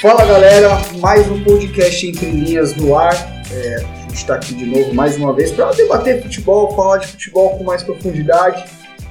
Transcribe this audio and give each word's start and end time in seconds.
Fala 0.00 0.24
galera, 0.24 0.80
mais 0.98 1.30
um 1.30 1.44
podcast 1.44 2.08
Entre 2.08 2.30
Linhas 2.30 2.74
no 2.74 2.96
ar. 2.96 3.12
É, 3.52 3.74
a 3.74 4.00
gente 4.04 4.14
está 4.14 4.36
aqui 4.36 4.54
de 4.54 4.64
novo 4.64 4.94
mais 4.94 5.14
uma 5.18 5.34
vez 5.34 5.50
para 5.50 5.72
debater 5.72 6.22
futebol, 6.22 6.74
falar 6.74 6.96
de 6.96 7.08
futebol 7.08 7.58
com 7.58 7.64
mais 7.64 7.82
profundidade. 7.82 8.64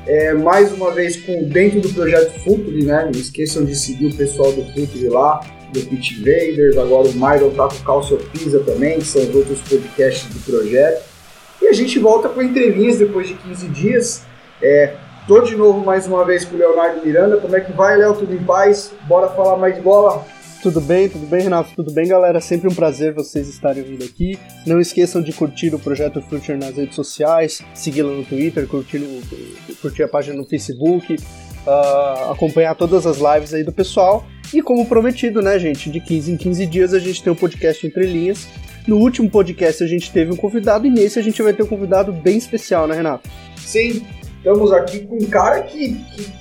É, 0.08 0.34
mais 0.34 0.74
uma 0.74 0.92
vez 0.92 1.16
com 1.16 1.44
dentro 1.44 1.80
do 1.82 1.90
projeto 1.90 2.32
Futuri, 2.40 2.86
né? 2.86 3.04
Não 3.04 3.12
esqueçam 3.12 3.64
de 3.66 3.76
seguir 3.76 4.08
o 4.08 4.16
pessoal 4.16 4.52
do 4.52 4.64
Futuri 4.74 5.10
lá, 5.10 5.42
do 5.72 5.80
Pit 5.80 6.16
Invaders, 6.16 6.76
agora 6.76 7.08
o 7.08 7.14
Myron 7.14 7.52
tá 7.52 7.68
com 7.68 7.76
o 7.76 7.86
Calcio 7.86 8.18
Pisa 8.34 8.60
também, 8.62 8.98
que 8.98 9.06
são 9.06 9.22
os 9.22 9.36
outros 9.36 9.62
podcasts 9.62 10.28
do 10.34 10.40
projeto. 10.40 11.04
E 11.62 11.68
a 11.68 11.74
gente 11.74 12.00
volta 12.00 12.30
com 12.30 12.42
entrelinhas 12.42 12.98
depois 12.98 13.28
de 13.28 13.36
15 13.36 13.68
dias. 13.68 14.24
É, 14.60 14.96
tô 15.28 15.40
de 15.42 15.56
novo 15.56 15.86
mais 15.86 16.08
uma 16.08 16.26
vez 16.26 16.46
com 16.46 16.56
o 16.56 16.58
Leonardo 16.58 17.06
Miranda. 17.06 17.38
Como 17.38 17.56
é 17.56 17.62
que 17.62 17.74
vai, 17.74 17.96
Léo? 17.96 18.16
Tudo 18.16 18.34
em 18.34 18.44
paz? 18.44 18.92
Bora 19.08 19.28
falar 19.28 19.56
mais 19.56 19.76
de 19.76 19.82
bola? 19.82 20.26
Tudo 20.62 20.82
bem, 20.82 21.08
tudo 21.08 21.26
bem, 21.26 21.44
Renato? 21.44 21.70
Tudo 21.74 21.90
bem, 21.90 22.06
galera? 22.06 22.42
Sempre 22.42 22.68
um 22.68 22.76
prazer 22.76 23.14
vocês 23.14 23.48
estarem 23.48 23.82
vindo 23.82 24.04
aqui. 24.04 24.38
Não 24.66 24.82
esqueçam 24.82 25.22
de 25.22 25.32
curtir 25.32 25.74
o 25.74 25.80
Projeto 25.80 26.22
Future 26.22 26.58
nas 26.58 26.76
redes 26.76 26.96
sociais, 26.96 27.62
segui-lo 27.74 28.14
no 28.14 28.26
Twitter, 28.26 28.68
curtir, 28.68 29.02
curtir 29.82 30.04
a 30.04 30.08
página 30.10 30.36
no 30.36 30.46
Facebook, 30.46 31.16
ah, 31.66 32.32
acompanhar 32.34 32.76
todas 32.76 33.06
as 33.06 33.20
lives 33.20 33.54
aí 33.54 33.64
do 33.64 33.72
pessoal. 33.72 34.26
E 34.54 34.62
como 34.62 34.86
prometido, 34.86 35.42
né, 35.42 35.58
gente, 35.58 35.90
de 35.90 36.02
15 36.02 36.34
em 36.34 36.38
15 36.38 36.66
dias 36.66 36.94
a 36.94 37.00
gente 37.00 37.24
tem 37.24 37.32
um 37.32 37.38
podcast 37.38 37.88
Entre 37.88 38.06
Linhas. 38.06 38.46
No 38.86 38.98
último 38.98 39.30
podcast 39.30 39.82
a 39.82 39.88
gente 39.88 40.12
teve 40.12 40.34
um 40.34 40.36
convidado 40.36 40.86
e 40.86 40.90
nesse 40.90 41.18
a 41.18 41.22
gente 41.22 41.42
vai 41.42 41.54
ter 41.54 41.64
um 41.64 41.68
convidado 41.68 42.12
bem 42.12 42.38
especial, 42.38 42.86
né, 42.86 42.96
Renato? 42.96 43.30
Sim, 43.56 44.06
estamos 44.38 44.74
aqui 44.74 45.06
com 45.06 45.16
um 45.16 45.28
cara 45.28 45.62
que, 45.62 45.94
que 45.94 46.39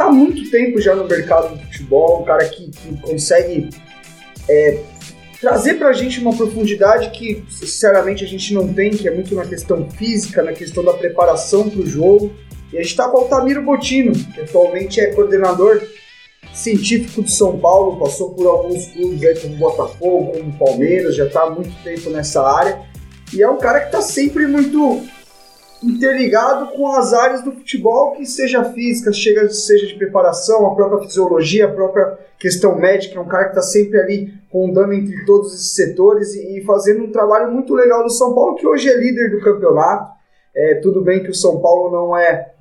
tá 0.00 0.06
há 0.06 0.10
muito 0.10 0.50
tempo 0.50 0.80
já 0.80 0.94
no 0.94 1.06
mercado 1.06 1.54
do 1.54 1.62
futebol, 1.64 2.22
um 2.22 2.24
cara 2.24 2.48
que, 2.48 2.70
que 2.70 2.96
consegue 3.02 3.68
é, 4.48 4.78
trazer 5.38 5.74
pra 5.74 5.92
gente 5.92 6.18
uma 6.20 6.34
profundidade 6.34 7.10
que, 7.10 7.44
sinceramente, 7.50 8.24
a 8.24 8.26
gente 8.26 8.54
não 8.54 8.72
tem, 8.72 8.90
que 8.90 9.06
é 9.06 9.10
muito 9.10 9.34
na 9.34 9.44
questão 9.44 9.90
física, 9.90 10.42
na 10.42 10.54
questão 10.54 10.82
da 10.82 10.94
preparação 10.94 11.68
pro 11.68 11.86
jogo. 11.86 12.32
E 12.72 12.78
a 12.78 12.82
gente 12.82 12.96
tá 12.96 13.08
com 13.10 13.18
o 13.18 13.20
Altamiro 13.20 13.62
Botino, 13.62 14.12
que 14.12 14.40
atualmente 14.40 15.00
é 15.00 15.12
coordenador 15.12 15.82
científico 16.54 17.22
de 17.22 17.32
São 17.32 17.58
Paulo, 17.58 17.98
passou 17.98 18.30
por 18.30 18.46
alguns 18.46 18.86
clubes 18.86 19.22
aí 19.22 19.38
como 19.38 19.56
Botafogo, 19.56 20.32
como 20.32 20.58
Palmeiras, 20.58 21.14
já 21.14 21.28
tá 21.28 21.42
há 21.42 21.50
muito 21.50 21.74
tempo 21.84 22.08
nessa 22.08 22.42
área. 22.42 22.80
E 23.34 23.42
é 23.42 23.50
um 23.50 23.58
cara 23.58 23.80
que 23.80 23.92
tá 23.92 24.00
sempre 24.00 24.46
muito 24.46 25.02
interligado 25.82 26.72
com 26.72 26.88
as 26.92 27.12
áreas 27.12 27.42
do 27.42 27.52
futebol, 27.52 28.12
que 28.12 28.26
seja 28.26 28.64
física, 28.64 29.12
seja 29.12 29.86
de 29.86 29.94
preparação, 29.94 30.66
a 30.66 30.74
própria 30.74 31.02
fisiologia, 31.06 31.66
a 31.66 31.72
própria 31.72 32.18
questão 32.38 32.78
médica, 32.78 33.18
é 33.18 33.22
um 33.22 33.28
cara 33.28 33.44
que 33.44 33.50
está 33.50 33.62
sempre 33.62 34.00
ali 34.00 34.34
rondando 34.52 34.92
entre 34.92 35.24
todos 35.24 35.54
esses 35.54 35.74
setores 35.74 36.34
e, 36.34 36.58
e 36.58 36.64
fazendo 36.64 37.04
um 37.04 37.12
trabalho 37.12 37.50
muito 37.50 37.74
legal 37.74 38.02
no 38.02 38.10
São 38.10 38.34
Paulo, 38.34 38.56
que 38.56 38.66
hoje 38.66 38.88
é 38.88 38.96
líder 38.96 39.30
do 39.30 39.40
campeonato. 39.40 40.18
É, 40.54 40.74
tudo 40.76 41.00
bem 41.00 41.22
que 41.22 41.30
o 41.30 41.34
São 41.34 41.60
Paulo 41.60 41.90
não 41.90 42.16
é 42.16 42.52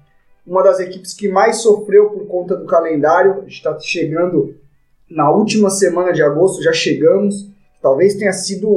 uma 0.46 0.64
das 0.64 0.80
equipes 0.80 1.14
que 1.14 1.28
mais 1.28 1.58
sofreu 1.58 2.10
por 2.10 2.26
conta 2.28 2.56
do 2.56 2.66
calendário, 2.66 3.44
está 3.48 3.78
chegando 3.80 4.56
na 5.10 5.32
última 5.32 5.70
semana 5.70 6.12
de 6.12 6.22
agosto, 6.22 6.62
já 6.62 6.72
chegamos, 6.74 7.50
talvez 7.82 8.16
tenha 8.16 8.34
sido 8.34 8.70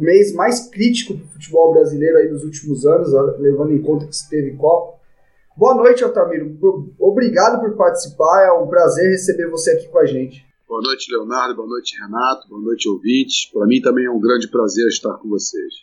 o, 0.00 0.02
o 0.02 0.04
mês 0.04 0.32
mais 0.32 0.68
crítico 0.68 1.14
do 1.14 1.26
futebol 1.26 1.72
brasileiro 1.72 2.16
aí 2.18 2.28
dos 2.28 2.44
últimos 2.44 2.86
anos, 2.86 3.12
levando 3.38 3.72
em 3.72 3.82
conta 3.82 4.06
que 4.06 4.16
se 4.16 4.28
teve 4.28 4.56
Copa. 4.56 4.98
Boa 5.56 5.74
noite, 5.74 6.02
Altamiro. 6.02 6.56
Obrigado 6.98 7.60
por 7.60 7.76
participar. 7.76 8.46
É 8.46 8.52
um 8.52 8.66
prazer 8.66 9.10
receber 9.10 9.48
você 9.50 9.72
aqui 9.72 9.88
com 9.88 9.98
a 9.98 10.06
gente. 10.06 10.46
Boa 10.66 10.80
noite, 10.80 11.12
Leonardo. 11.12 11.56
Boa 11.56 11.68
noite, 11.68 12.00
Renato. 12.00 12.48
Boa 12.48 12.62
noite, 12.62 12.88
ouvintes. 12.88 13.50
Para 13.52 13.66
mim 13.66 13.80
também 13.80 14.06
é 14.06 14.10
um 14.10 14.20
grande 14.20 14.48
prazer 14.48 14.86
estar 14.86 15.14
com 15.18 15.28
vocês. 15.28 15.74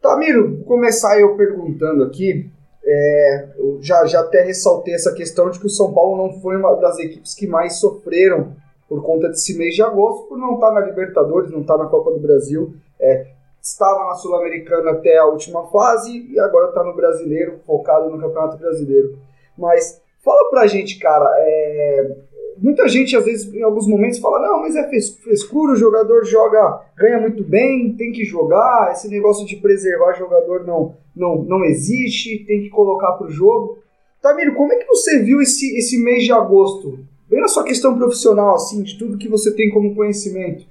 Tamiro, 0.00 0.56
vou 0.56 0.64
começar 0.64 1.20
eu 1.20 1.36
perguntando 1.36 2.04
aqui. 2.04 2.50
É, 2.84 3.48
eu 3.58 3.78
já, 3.82 4.06
já 4.06 4.20
até 4.20 4.42
ressaltei 4.44 4.94
essa 4.94 5.12
questão 5.12 5.50
de 5.50 5.58
que 5.58 5.66
o 5.66 5.70
São 5.70 5.92
Paulo 5.92 6.16
não 6.16 6.40
foi 6.40 6.56
uma 6.56 6.72
das 6.76 6.98
equipes 7.00 7.34
que 7.34 7.46
mais 7.46 7.80
sofreram 7.80 8.54
por 8.88 9.02
conta 9.02 9.28
desse 9.28 9.58
mês 9.58 9.74
de 9.74 9.82
agosto, 9.82 10.28
por 10.28 10.38
não 10.38 10.54
estar 10.54 10.70
na 10.70 10.80
Libertadores, 10.80 11.50
não 11.50 11.62
estar 11.62 11.76
na 11.76 11.86
Copa 11.86 12.12
do 12.12 12.20
Brasil. 12.20 12.74
É, 13.00 13.35
estava 13.72 14.04
na 14.06 14.14
Sul-Americana 14.14 14.92
até 14.92 15.18
a 15.18 15.26
última 15.26 15.66
fase 15.68 16.26
e 16.30 16.38
agora 16.38 16.68
está 16.68 16.84
no 16.84 16.94
Brasileiro, 16.94 17.60
focado 17.66 18.08
no 18.10 18.20
Campeonato 18.20 18.56
Brasileiro. 18.56 19.18
Mas 19.58 20.00
fala 20.24 20.50
pra 20.50 20.66
gente, 20.66 20.98
cara, 20.98 21.28
é, 21.38 22.16
muita 22.58 22.88
gente 22.88 23.16
às 23.16 23.24
vezes 23.24 23.52
em 23.52 23.62
alguns 23.62 23.86
momentos 23.86 24.18
fala, 24.18 24.40
não, 24.40 24.60
mas 24.60 24.76
é 24.76 24.86
fres- 24.88 25.16
frescura, 25.18 25.72
o 25.72 25.76
jogador 25.76 26.24
joga, 26.24 26.80
ganha 26.96 27.20
muito 27.20 27.42
bem, 27.42 27.94
tem 27.96 28.12
que 28.12 28.24
jogar, 28.24 28.90
esse 28.92 29.08
negócio 29.08 29.46
de 29.46 29.56
preservar 29.56 30.14
jogador 30.14 30.64
não, 30.64 30.94
não, 31.14 31.42
não 31.42 31.64
existe, 31.64 32.44
tem 32.46 32.62
que 32.62 32.70
colocar 32.70 33.12
pro 33.12 33.30
jogo. 33.30 33.78
Tamiro, 34.22 34.54
como 34.54 34.72
é 34.72 34.76
que 34.76 34.86
você 34.86 35.18
viu 35.20 35.40
esse, 35.40 35.76
esse 35.76 36.02
mês 36.02 36.24
de 36.24 36.32
agosto? 36.32 36.98
Bem 37.28 37.40
na 37.40 37.48
sua 37.48 37.64
questão 37.64 37.96
profissional, 37.96 38.54
assim, 38.54 38.82
de 38.82 38.98
tudo 38.98 39.18
que 39.18 39.28
você 39.28 39.54
tem 39.54 39.70
como 39.70 39.94
conhecimento. 39.94 40.64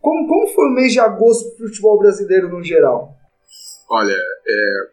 Como, 0.00 0.28
como 0.28 0.48
foi 0.48 0.66
o 0.68 0.74
mês 0.74 0.92
de 0.92 1.00
agosto 1.00 1.56
pro 1.56 1.68
futebol 1.68 1.98
brasileiro 1.98 2.48
no 2.48 2.62
geral? 2.62 3.16
Olha, 3.90 4.16
é, 4.46 4.90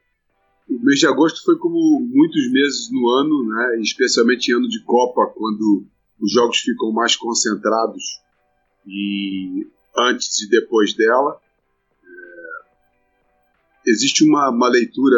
o 0.69 0.83
mês 0.83 0.99
de 0.99 1.07
agosto 1.07 1.43
foi 1.43 1.57
como 1.57 1.99
muitos 2.01 2.51
meses 2.51 2.91
no 2.91 3.09
ano, 3.09 3.49
né, 3.49 3.79
especialmente 3.81 4.53
ano 4.53 4.67
de 4.67 4.83
Copa, 4.83 5.27
quando 5.35 5.85
os 6.19 6.31
jogos 6.31 6.59
ficam 6.59 6.91
mais 6.91 7.15
concentrados 7.15 8.21
e 8.87 9.67
antes 9.95 10.41
e 10.41 10.49
depois 10.49 10.93
dela. 10.95 11.39
É, 12.03 13.89
existe 13.89 14.27
uma, 14.27 14.49
uma 14.49 14.69
leitura, 14.69 15.17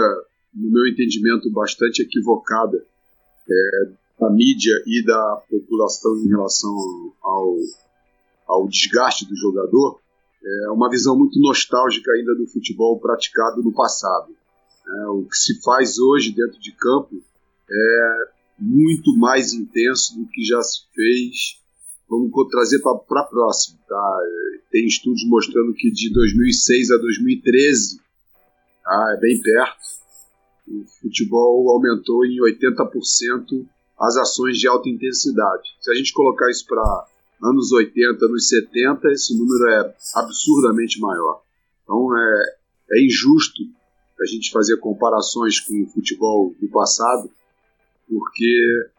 no 0.54 0.72
meu 0.72 0.88
entendimento, 0.88 1.52
bastante 1.52 2.02
equivocada 2.02 2.84
é, 3.50 3.92
da 4.20 4.30
mídia 4.32 4.74
e 4.86 5.06
da 5.06 5.44
população 5.50 6.18
em 6.18 6.28
relação 6.28 6.76
ao, 7.22 7.56
ao 8.48 8.68
desgaste 8.68 9.28
do 9.28 9.36
jogador, 9.36 10.00
é 10.44 10.72
uma 10.72 10.90
visão 10.90 11.18
muito 11.18 11.40
nostálgica 11.40 12.12
ainda 12.12 12.34
do 12.36 12.48
futebol 12.48 13.00
praticado 13.00 13.62
no 13.62 13.74
passado. 13.74 14.34
É, 14.88 15.08
o 15.08 15.24
que 15.24 15.36
se 15.36 15.62
faz 15.62 16.00
hoje 16.00 16.32
dentro 16.32 16.60
de 16.60 16.72
campo 16.72 17.22
é 17.70 18.28
muito 18.58 19.16
mais 19.18 19.54
intenso 19.54 20.18
do 20.18 20.26
que 20.28 20.44
já 20.44 20.62
se 20.62 20.82
fez. 20.96 21.62
Vamos 22.10 22.32
trazer 22.50 22.80
para 22.80 23.24
próximo. 23.24 23.78
Tá? 23.88 24.20
É, 24.24 24.60
Tem 24.72 24.86
estudos 24.86 25.28
mostrando 25.28 25.74
que 25.74 25.92
de 25.92 26.14
2006 26.14 26.92
a 26.92 26.98
2013, 26.98 28.00
tá? 28.84 29.16
é 29.18 29.20
bem 29.20 29.42
perto, 29.42 29.78
o 30.68 30.86
futebol 31.02 31.70
aumentou 31.70 32.26
em 32.26 32.38
80% 32.40 33.66
as 34.00 34.16
ações 34.16 34.58
de 34.58 34.68
alta 34.68 34.88
intensidade. 34.88 35.76
Se 35.82 35.92
a 35.92 35.96
gente 35.96 36.14
colocar 36.14 36.50
isso 36.50 36.66
para 36.68 37.08
anos 37.42 37.72
80, 37.72 38.26
anos 38.26 38.48
70, 38.48 39.08
esse 39.12 39.38
número 39.38 39.68
é 39.70 39.96
absurdamente 40.16 41.00
maior. 41.00 41.42
Então 41.84 42.18
é, 42.18 42.44
é 42.92 43.06
injusto 43.06 43.62
a 44.20 44.26
gente 44.26 44.52
fazer 44.52 44.78
comparações 44.78 45.60
com 45.60 45.84
o 45.84 45.88
futebol 45.88 46.56
do 46.60 46.68
passado, 46.70 47.30
porque 48.08 48.90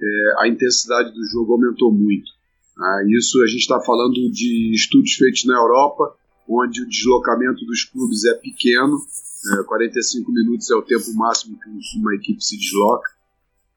é, 0.00 0.42
a 0.42 0.48
intensidade 0.48 1.12
do 1.12 1.24
jogo 1.32 1.54
aumentou 1.54 1.92
muito. 1.92 2.30
né? 2.76 3.06
Isso 3.16 3.42
a 3.42 3.46
gente 3.46 3.60
está 3.60 3.80
falando 3.80 4.30
de 4.30 4.72
estudos 4.74 5.12
feitos 5.14 5.44
na 5.44 5.54
Europa, 5.54 6.14
onde 6.48 6.82
o 6.82 6.88
deslocamento 6.88 7.64
dos 7.64 7.84
clubes 7.84 8.24
é 8.24 8.34
pequeno, 8.34 8.98
é, 9.60 9.62
45 9.64 10.30
minutos 10.32 10.70
é 10.70 10.74
o 10.74 10.82
tempo 10.82 11.12
máximo 11.14 11.58
que 11.58 11.98
uma 11.98 12.14
equipe 12.14 12.42
se 12.44 12.56
desloca. 12.58 13.10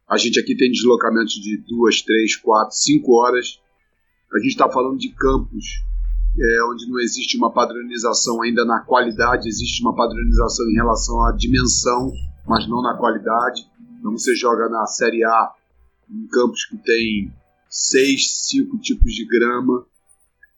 A 0.10 0.18
gente 0.18 0.40
aqui 0.40 0.56
tem 0.56 0.72
deslocamentos 0.72 1.34
de 1.34 1.58
duas, 1.68 2.02
três, 2.02 2.36
quatro, 2.36 2.76
cinco 2.76 3.14
horas. 3.14 3.60
A 4.34 4.38
gente 4.40 4.52
está 4.52 4.70
falando 4.70 4.98
de 4.98 5.10
campos 5.10 5.84
é, 6.38 6.64
onde 6.66 6.88
não 6.88 7.00
existe 7.00 7.38
uma 7.38 7.52
padronização 7.52 8.42
ainda 8.42 8.64
na 8.64 8.80
qualidade, 8.82 9.50
existe 9.50 9.82
uma 9.82 9.96
padronização 9.96 10.70
em 10.70 10.76
relação 10.76 11.24
à 11.26 11.32
dimensão, 11.32 12.12
mas 12.48 12.68
não 12.68 12.82
na 12.82 12.96
qualidade. 12.96 13.68
Então 14.00 14.12
você 14.12 14.36
joga 14.36 14.70
na 14.70 14.86
Série 14.86 15.24
A 15.24 15.54
em 16.10 16.28
campos 16.28 16.66
que 16.66 16.78
tem 16.78 17.34
seis, 17.70 18.48
cinco 18.48 18.78
tipos 18.78 19.14
de 19.14 19.26
grama, 19.26 19.86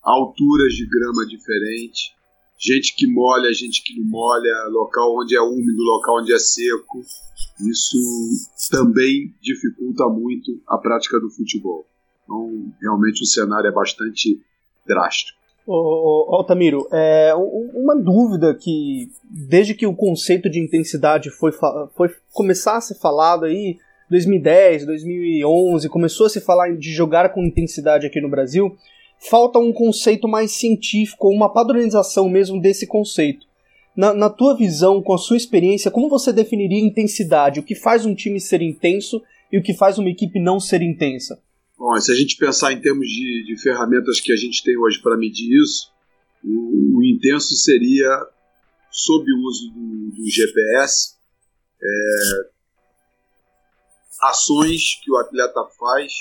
alturas 0.01 0.73
de 0.73 0.85
grama 0.87 1.25
diferentes, 1.25 2.13
gente 2.59 2.95
que 2.95 3.07
molha, 3.07 3.53
gente 3.53 3.83
que 3.83 3.99
não 3.99 4.07
molha, 4.07 4.67
local 4.69 5.17
onde 5.19 5.35
é 5.35 5.41
úmido, 5.41 5.81
local 5.81 6.19
onde 6.21 6.33
é 6.33 6.39
seco. 6.39 7.03
Isso 7.69 7.97
também 8.69 9.33
dificulta 9.41 10.07
muito 10.07 10.61
a 10.67 10.77
prática 10.77 11.19
do 11.19 11.29
futebol. 11.29 11.85
Então, 12.31 12.71
realmente 12.81 13.21
o 13.21 13.25
cenário 13.25 13.67
é 13.67 13.71
bastante 13.71 14.39
drástico. 14.87 15.37
Ô, 15.67 16.31
ô, 16.31 16.35
Altamiro, 16.35 16.87
é, 16.91 17.33
uma 17.35 17.95
dúvida 17.95 18.55
que 18.55 19.09
desde 19.29 19.75
que 19.75 19.85
o 19.85 19.95
conceito 19.95 20.49
de 20.49 20.59
intensidade 20.59 21.29
foi, 21.29 21.51
foi 21.95 22.09
começar 22.31 22.77
a 22.77 22.81
ser 22.81 22.95
falado 22.95 23.45
aí 23.45 23.77
2010, 24.09 24.85
2011, 24.85 25.89
começou 25.89 26.25
a 26.25 26.29
se 26.29 26.41
falar 26.41 26.75
de 26.75 26.91
jogar 26.91 27.29
com 27.29 27.43
intensidade 27.43 28.07
aqui 28.07 28.19
no 28.19 28.29
Brasil, 28.29 28.75
falta 29.19 29.59
um 29.59 29.71
conceito 29.71 30.27
mais 30.27 30.51
científico, 30.51 31.29
uma 31.29 31.51
padronização 31.53 32.27
mesmo 32.27 32.59
desse 32.59 32.87
conceito. 32.87 33.45
Na, 33.95 34.13
na, 34.13 34.29
tua 34.29 34.55
visão, 34.55 35.01
com 35.01 35.13
a 35.13 35.17
sua 35.17 35.37
experiência, 35.37 35.91
como 35.91 36.09
você 36.09 36.31
definiria 36.31 36.79
intensidade? 36.79 37.59
O 37.59 37.63
que 37.63 37.75
faz 37.75 38.05
um 38.05 38.15
time 38.15 38.39
ser 38.39 38.61
intenso 38.61 39.21
e 39.51 39.57
o 39.57 39.61
que 39.61 39.73
faz 39.73 39.97
uma 39.97 40.09
equipe 40.09 40.39
não 40.39 40.61
ser 40.61 40.81
intensa? 40.81 41.39
Bom, 41.81 41.99
se 41.99 42.11
a 42.11 42.15
gente 42.15 42.37
pensar 42.37 42.71
em 42.71 42.79
termos 42.79 43.07
de, 43.07 43.43
de 43.43 43.59
ferramentas 43.59 44.19
que 44.21 44.31
a 44.31 44.35
gente 44.35 44.63
tem 44.63 44.77
hoje 44.77 45.01
para 45.01 45.17
medir 45.17 45.49
isso, 45.63 45.91
o, 46.43 46.99
o, 46.99 47.03
intenso 47.03 47.55
seria, 47.55 48.07
sob 48.91 49.25
o 49.33 49.39
uso 49.47 49.67
do, 49.71 50.11
do 50.15 50.29
GPS, 50.29 51.15
é, 51.81 52.49
ações 54.29 55.01
que 55.03 55.11
o 55.11 55.17
atleta 55.17 55.59
faz 55.79 56.11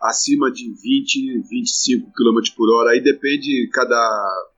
acima 0.00 0.48
de 0.52 0.72
20, 0.80 1.40
25 1.40 2.12
km 2.12 2.54
por 2.56 2.72
hora. 2.72 2.92
Aí 2.92 3.02
depende 3.02 3.68
cada 3.72 4.54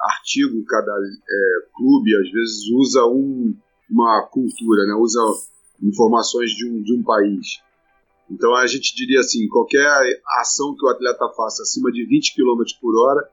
artigo, 0.00 0.64
cada 0.64 0.90
é, 0.90 1.68
clube, 1.72 2.16
às 2.16 2.32
vezes 2.32 2.68
usa 2.72 3.06
um, 3.06 3.56
uma 3.88 4.26
cultura, 4.26 4.88
né? 4.88 4.94
usa 4.94 5.20
informações 5.80 6.50
de 6.50 6.68
um, 6.68 6.82
de 6.82 6.98
um 6.98 7.02
país. 7.04 7.62
Então 8.34 8.54
a 8.56 8.66
gente 8.66 8.94
diria 8.96 9.20
assim, 9.20 9.46
qualquer 9.46 9.86
ação 10.40 10.74
que 10.74 10.84
o 10.84 10.88
atleta 10.88 11.28
faça 11.36 11.62
acima 11.62 11.90
de 11.92 12.04
20 12.04 12.34
km 12.34 12.62
por 12.80 12.98
hora 13.00 13.28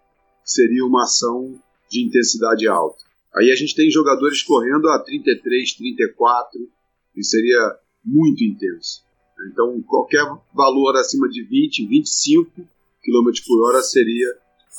seria 0.45 0.86
uma 0.86 1.03
ação 1.03 1.59
de 1.89 2.06
intensidade 2.06 2.68
alta. 2.68 3.03
Aí 3.36 3.51
a 3.51 3.56
gente 3.56 3.75
tem 3.75 3.89
jogadores 3.89 4.44
correndo 4.44 4.88
a 4.89 5.00
33, 5.00 5.74
34, 5.74 6.69
e 7.15 7.24
seria 7.24 7.75
muito 8.06 8.44
intenso. 8.44 9.03
Então, 9.51 9.81
qualquer 9.88 10.24
valor 10.53 10.95
acima 10.98 11.27
de 11.30 11.44
20, 11.44 11.88
25 11.88 12.51
km 12.51 13.31
por 13.48 13.68
hora 13.68 13.81
seria 13.81 14.27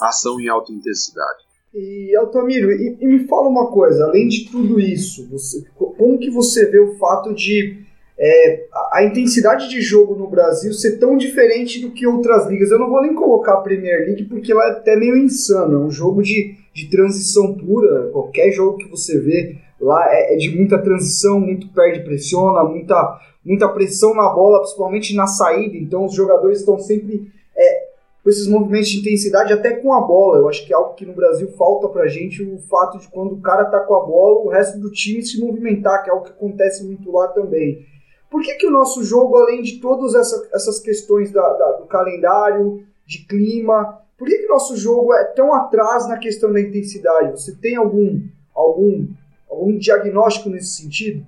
ação 0.00 0.40
em 0.40 0.48
alta 0.48 0.72
intensidade. 0.72 1.42
E 1.74 2.14
Altamiro, 2.16 2.70
e, 2.70 2.98
e, 3.00 3.06
me 3.06 3.26
fala 3.26 3.48
uma 3.48 3.70
coisa, 3.70 4.04
além 4.04 4.28
de 4.28 4.50
tudo 4.50 4.78
isso, 4.78 5.26
você, 5.30 5.64
como 5.74 6.18
que 6.18 6.30
você 6.30 6.70
vê 6.70 6.78
o 6.78 6.96
fato 6.98 7.34
de 7.34 7.81
é, 8.24 8.66
a, 8.92 9.02
intensidade 9.02 9.68
de 9.68 9.80
jogo 9.80 10.14
no 10.14 10.28
Brasil 10.28 10.72
ser 10.72 10.98
tão 10.98 11.16
diferente 11.16 11.80
do 11.80 11.90
que 11.90 12.06
outras 12.06 12.46
ligas? 12.46 12.70
Eu 12.70 12.78
não 12.78 12.88
vou 12.88 13.02
nem 13.02 13.14
colocar 13.14 13.54
a 13.54 13.60
Premier 13.60 14.06
League 14.06 14.26
porque 14.26 14.52
ela 14.52 14.64
é 14.64 14.70
até 14.70 14.94
meio 14.94 15.16
insana, 15.16 15.74
é 15.74 15.78
um 15.78 15.90
jogo 15.90 16.22
de, 16.22 16.54
de 16.72 16.88
transição 16.88 17.52
pura, 17.54 18.10
qualquer 18.12 18.52
jogo 18.52 18.78
que 18.78 18.88
você 18.88 19.18
vê 19.18 19.56
lá 19.80 20.06
é, 20.08 20.34
é 20.34 20.36
de 20.36 20.56
muita 20.56 20.78
transição, 20.78 21.40
muito 21.40 21.66
perde 21.70 22.04
pressiona, 22.04 22.62
muita 22.62 23.20
muita 23.44 23.68
pressão 23.68 24.14
na 24.14 24.28
bola, 24.28 24.60
principalmente 24.60 25.16
na 25.16 25.26
saída, 25.26 25.76
então 25.76 26.04
os 26.04 26.14
jogadores 26.14 26.60
estão 26.60 26.78
sempre 26.78 27.28
é, 27.56 27.88
com 28.22 28.30
esses 28.30 28.46
movimentos 28.46 28.90
de 28.90 29.00
intensidade 29.00 29.52
até 29.52 29.72
com 29.72 29.92
a 29.92 30.00
bola. 30.00 30.38
Eu 30.38 30.48
acho 30.48 30.64
que 30.64 30.72
é 30.72 30.76
algo 30.76 30.94
que 30.94 31.04
no 31.04 31.12
Brasil 31.12 31.48
falta 31.58 31.88
pra 31.88 32.06
gente, 32.06 32.40
o 32.40 32.58
fato 32.58 33.00
de 33.00 33.08
quando 33.08 33.32
o 33.32 33.40
cara 33.40 33.64
tá 33.64 33.80
com 33.80 33.96
a 33.96 34.06
bola, 34.06 34.44
o 34.44 34.48
resto 34.48 34.78
do 34.78 34.92
time 34.92 35.22
se 35.22 35.40
movimentar, 35.40 36.04
que 36.04 36.08
é 36.10 36.12
algo 36.12 36.24
que 36.24 36.30
acontece 36.30 36.84
muito 36.84 37.10
lá 37.10 37.26
também. 37.26 37.84
Por 38.32 38.40
que, 38.40 38.54
que 38.54 38.66
o 38.66 38.70
nosso 38.70 39.04
jogo, 39.04 39.36
além 39.36 39.60
de 39.60 39.78
todas 39.78 40.14
essa, 40.14 40.48
essas 40.54 40.80
questões 40.80 41.30
da, 41.30 41.46
da, 41.52 41.72
do 41.72 41.84
calendário, 41.84 42.82
de 43.06 43.26
clima, 43.26 44.00
por 44.16 44.26
que, 44.26 44.38
que 44.38 44.46
o 44.46 44.54
nosso 44.54 44.74
jogo 44.74 45.12
é 45.12 45.24
tão 45.24 45.52
atrás 45.52 46.08
na 46.08 46.16
questão 46.16 46.50
da 46.50 46.58
intensidade? 46.58 47.32
Você 47.32 47.54
tem 47.56 47.76
algum, 47.76 48.22
algum, 48.54 49.06
algum 49.50 49.76
diagnóstico 49.76 50.48
nesse 50.48 50.80
sentido? 50.80 51.26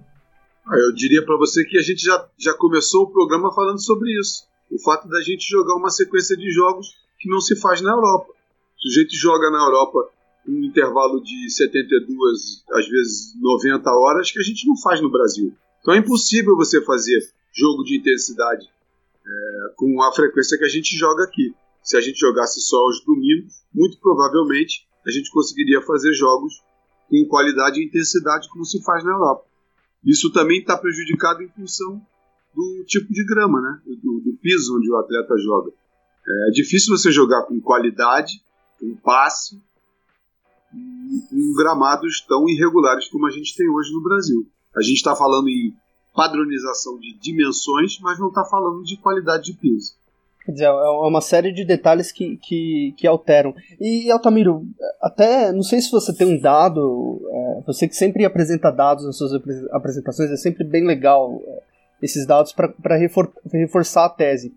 Ah, 0.67 0.79
eu 0.79 0.95
diria 0.95 1.23
para 1.23 1.37
você 1.37 1.63
que 1.65 1.77
a 1.77 1.83
gente 1.83 2.03
já, 2.03 2.27
já 2.39 2.55
começou 2.55 3.03
o 3.03 3.13
programa 3.13 3.55
falando 3.55 3.85
sobre 3.85 4.09
isso. 4.19 4.49
O 4.71 4.81
fato 4.81 5.07
da 5.07 5.21
gente 5.21 5.47
jogar 5.47 5.75
uma 5.75 5.91
sequência 5.91 6.35
de 6.35 6.51
jogos 6.51 6.97
que 7.19 7.29
não 7.29 7.39
se 7.39 7.55
faz 7.61 7.83
na 7.83 7.91
Europa. 7.91 8.33
O 8.33 8.81
sujeito 8.81 9.15
joga 9.15 9.51
na 9.51 9.59
Europa 9.59 10.09
um 10.49 10.65
intervalo 10.65 11.23
de 11.23 11.51
72, 11.51 12.65
às 12.73 12.89
vezes 12.89 13.35
90 13.39 13.91
horas, 13.91 14.31
que 14.31 14.39
a 14.39 14.43
gente 14.43 14.67
não 14.67 14.77
faz 14.81 15.03
no 15.03 15.11
Brasil. 15.11 15.55
Então 15.85 15.93
é 15.93 15.99
impossível 15.99 16.57
você 16.57 16.83
fazer 16.83 17.21
jogo 17.53 17.85
de 17.85 17.99
intensidade 17.99 18.67
é, 18.67 19.75
com 19.77 20.03
a 20.03 20.11
frequência 20.13 20.57
que 20.57 20.65
a 20.65 20.69
gente 20.69 20.97
joga 20.97 21.25
aqui. 21.25 21.55
Se 21.83 21.95
a 21.99 22.01
gente 22.01 22.19
jogasse 22.19 22.59
só 22.63 22.79
aos 22.79 23.05
domingos, 23.05 23.53
muito 23.75 24.01
provavelmente 24.01 24.89
a 25.07 25.11
gente 25.11 25.31
conseguiria 25.31 25.83
fazer 25.83 26.15
jogos 26.15 26.55
com 27.11 27.29
qualidade 27.29 27.79
e 27.79 27.85
intensidade 27.85 28.49
como 28.49 28.65
se 28.65 28.83
faz 28.83 29.05
na 29.05 29.13
Europa. 29.13 29.45
Isso 30.03 30.33
também 30.33 30.61
está 30.61 30.75
prejudicado 30.75 31.43
em 31.43 31.49
função 31.51 32.01
do 32.55 32.85
tipo 32.87 33.13
de 33.13 33.23
grama, 33.27 33.61
né? 33.61 33.83
do, 33.85 34.21
do 34.21 34.39
piso 34.41 34.79
onde 34.79 34.91
o 34.91 34.97
atleta 34.97 35.37
joga. 35.37 35.71
É 36.49 36.51
difícil 36.53 36.97
você 36.97 37.13
jogar 37.13 37.43
com 37.43 37.61
qualidade, 37.61 38.43
com 38.81 38.97
passe, 38.97 39.61
em 40.73 41.53
gramados 41.55 42.23
tão 42.23 42.49
irregulares 42.49 43.07
como 43.09 43.27
a 43.27 43.31
gente 43.31 43.55
tem 43.55 43.69
hoje 43.69 43.93
no 43.93 44.03
Brasil. 44.03 44.51
A 44.77 44.83
gente 44.83 44.97
está 44.97 45.15
falando 45.15 45.49
em 45.49 45.75
padronização 46.15 46.99
de 46.99 47.19
dimensões, 47.19 47.99
mas 48.01 48.19
não 48.19 48.29
está 48.29 48.45
falando 48.45 48.83
de 48.85 48.97
qualidade 48.97 49.45
de 49.45 49.55
piso. 49.55 49.95
Quer 50.45 50.53
dizer, 50.53 50.65
é 50.67 50.91
uma 51.07 51.23
série 51.23 51.53
de 51.53 51.65
detalhes 51.65 52.13
que, 52.13 52.37
que, 52.37 52.95
que 52.99 53.07
alteram. 53.07 53.55
E, 53.81 54.11
Altamiro, 54.11 54.67
até 55.01 55.51
não 55.51 55.63
sei 55.63 55.81
se 55.81 55.91
você 55.91 56.15
tem 56.15 56.27
um 56.27 56.39
dado, 56.39 57.21
é, 57.31 57.63
você 57.67 57.89
que 57.89 57.97
sempre 57.97 58.27
apresenta 58.27 58.71
dados 58.71 59.07
nas 59.07 59.17
suas 59.17 59.33
apresentações, 59.73 60.31
é 60.31 60.37
sempre 60.37 60.63
bem 60.63 60.87
legal 60.87 61.41
é, 61.47 61.63
esses 62.03 62.27
dados 62.27 62.53
para 62.53 62.97
refor 62.97 63.33
reforçar 63.51 64.05
a 64.05 64.11
tese. 64.11 64.53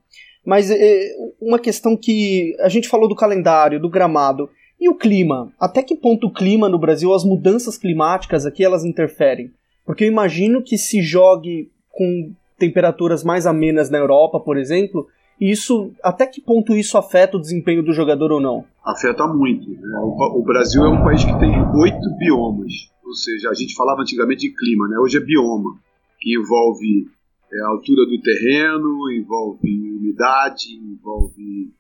Mas 0.46 0.70
é, 0.70 1.16
uma 1.42 1.58
questão 1.58 1.96
que 1.96 2.56
a 2.60 2.68
gente 2.68 2.90
falou 2.90 3.08
do 3.08 3.16
calendário, 3.16 3.80
do 3.80 3.90
gramado, 3.90 4.50
e 4.80 4.90
o 4.90 4.96
clima? 4.96 5.52
Até 5.60 5.82
que 5.82 5.96
ponto 5.96 6.28
o 6.28 6.34
clima 6.34 6.70
no 6.70 6.78
Brasil, 6.78 7.14
as 7.14 7.24
mudanças 7.24 7.78
climáticas 7.78 8.46
aqui, 8.46 8.64
elas 8.64 8.84
interferem? 8.84 9.52
Porque 9.88 10.04
eu 10.04 10.10
imagino 10.10 10.62
que 10.62 10.78
se 10.78 11.02
jogue 11.02 11.72
com 11.90 12.36
temperaturas 12.60 13.24
mais 13.24 13.48
amenas 13.48 13.90
na 13.90 13.98
Europa, 13.98 14.38
por 14.38 14.58
exemplo, 14.58 15.08
isso 15.40 15.94
até 16.04 16.28
que 16.28 16.42
ponto 16.42 16.74
isso 16.74 16.98
afeta 16.98 17.38
o 17.38 17.40
desempenho 17.40 17.82
do 17.82 17.94
jogador 17.94 18.34
ou 18.34 18.42
não? 18.42 18.66
Afeta 18.84 19.26
muito. 19.28 19.70
Né? 19.70 20.00
O, 20.04 20.42
o, 20.42 20.44
Brasil 20.44 20.84
é 20.84 20.90
um 20.90 21.04
país 21.06 21.24
que 21.24 21.40
tem 21.40 21.54
oito 21.80 22.18
biomas, 22.18 22.74
ou 23.06 23.14
seja, 23.14 23.50
a 23.50 23.54
gente 23.54 23.74
falava 23.76 24.02
antigamente 24.02 24.42
de 24.42 24.54
clima, 24.54 24.90
né? 24.90 24.98
hoje 25.00 25.20
é 25.20 25.22
bioma, 25.22 25.80
que 26.20 26.38
envolve 26.38 27.08
é, 27.54 27.62
a 27.62 27.70
altura 27.70 28.06
do 28.06 28.22
terreno, 28.22 29.10
envolve 29.12 29.70
umidade, 29.98 30.76
envolve 30.76 31.72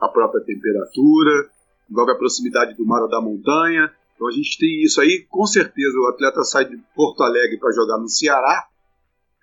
a 0.00 0.08
própria 0.08 0.42
temperatura, 0.44 1.48
envolve 1.88 2.10
a 2.10 2.16
proximidade 2.16 2.74
do 2.74 2.84
mar 2.84 3.02
ou 3.02 3.08
da 3.08 3.20
montanha. 3.20 3.88
Então 4.22 4.30
a 4.30 4.32
gente 4.32 4.56
tem 4.56 4.84
isso 4.84 5.00
aí, 5.00 5.26
com 5.28 5.44
certeza 5.44 5.98
o 5.98 6.06
atleta 6.06 6.44
sai 6.44 6.64
de 6.64 6.76
Porto 6.94 7.24
Alegre 7.24 7.58
para 7.58 7.72
jogar 7.72 7.98
no 7.98 8.08
Ceará, 8.08 8.68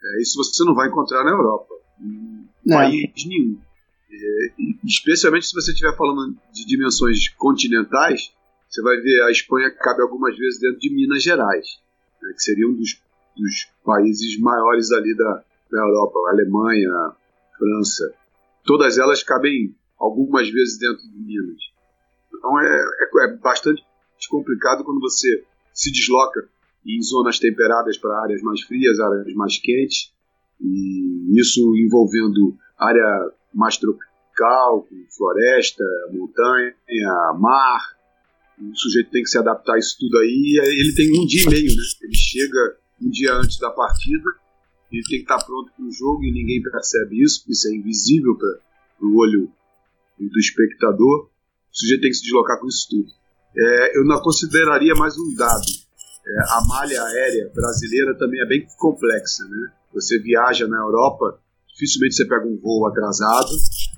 é, 0.01 0.21
isso 0.21 0.41
você 0.41 0.63
não 0.63 0.73
vai 0.73 0.87
encontrar 0.87 1.21
na 1.25 1.31
Europa 1.31 1.75
não. 2.65 2.77
país 2.77 3.11
nenhum. 3.25 3.59
É, 4.09 4.53
especialmente 4.85 5.47
se 5.47 5.53
você 5.53 5.73
estiver 5.73 5.93
falando 5.97 6.33
de 6.53 6.65
dimensões 6.65 7.27
continentais, 7.35 8.31
você 8.69 8.81
vai 8.81 8.95
ver 9.01 9.23
a 9.23 9.31
Espanha 9.31 9.69
cabe 9.69 10.01
algumas 10.01 10.37
vezes 10.37 10.61
dentro 10.61 10.79
de 10.79 10.95
Minas 10.95 11.23
Gerais, 11.23 11.67
né, 12.21 12.31
que 12.33 12.41
seria 12.41 12.65
um 12.65 12.73
dos, 12.73 13.01
dos, 13.35 13.67
países 13.83 14.39
maiores 14.39 14.93
ali 14.93 15.13
da, 15.13 15.43
da 15.71 15.79
Europa, 15.81 16.19
Alemanha, 16.29 16.89
França. 17.57 18.13
Todas 18.63 18.97
elas 18.97 19.23
cabem 19.23 19.75
algumas 19.99 20.49
vezes 20.49 20.79
dentro 20.79 21.01
de 21.01 21.19
Minas. 21.19 21.61
Então 22.33 22.61
é, 22.61 22.65
é, 22.65 23.25
é 23.25 23.37
bastante 23.39 23.88
complicado 24.29 24.83
quando 24.83 24.99
você 24.99 25.43
se 25.73 25.91
desloca 25.91 26.47
em 26.85 27.01
zonas 27.01 27.39
temperadas 27.39 27.97
para 27.97 28.21
áreas 28.23 28.41
mais 28.41 28.61
frias, 28.61 28.99
áreas 28.99 29.33
mais 29.33 29.59
quentes, 29.59 30.11
e 30.61 31.39
isso 31.39 31.61
envolvendo 31.77 32.55
área 32.77 33.31
mais 33.53 33.77
tropical, 33.77 34.87
floresta, 35.15 35.83
montanha, 36.11 36.73
mar. 37.37 37.97
O 38.59 38.75
sujeito 38.75 39.09
tem 39.09 39.23
que 39.23 39.29
se 39.29 39.37
adaptar 39.37 39.75
a 39.75 39.79
isso 39.79 39.97
tudo 39.99 40.17
aí. 40.17 40.59
Ele 40.63 40.93
tem 40.93 41.21
um 41.21 41.25
dia 41.25 41.43
e 41.43 41.49
meio, 41.49 41.75
né? 41.75 41.83
Ele 42.03 42.15
chega 42.15 42.77
um 43.01 43.09
dia 43.09 43.33
antes 43.35 43.57
da 43.57 43.71
partida 43.71 44.29
ele 44.91 45.03
tem 45.03 45.19
que 45.19 45.31
estar 45.31 45.43
pronto 45.45 45.71
para 45.71 45.85
o 45.85 45.91
jogo 45.91 46.23
e 46.23 46.31
ninguém 46.31 46.61
percebe 46.61 47.21
isso, 47.21 47.43
isso 47.47 47.67
é 47.67 47.75
invisível 47.75 48.35
para 48.35 49.07
o 49.07 49.17
olho 49.17 49.51
do 50.19 50.39
espectador. 50.39 51.25
O 51.25 51.29
sujeito 51.71 52.01
tem 52.01 52.09
que 52.09 52.17
se 52.17 52.23
deslocar 52.23 52.59
com 52.59 52.67
isso 52.67 52.87
tudo. 52.89 53.11
É, 53.57 53.97
eu 53.97 54.05
não 54.05 54.21
consideraria 54.21 54.93
mais 54.95 55.17
um 55.17 55.35
dado. 55.35 55.65
É, 56.25 56.41
a 56.51 56.61
malha 56.67 57.03
aérea 57.03 57.51
brasileira 57.53 58.17
também 58.17 58.41
é 58.41 58.45
bem 58.45 58.67
complexa. 58.77 59.43
Né? 59.45 59.71
Você 59.93 60.19
viaja 60.19 60.67
na 60.67 60.77
Europa, 60.77 61.39
dificilmente 61.67 62.15
você 62.15 62.27
pega 62.27 62.45
um 62.45 62.57
voo 62.57 62.87
atrasado, 62.87 63.51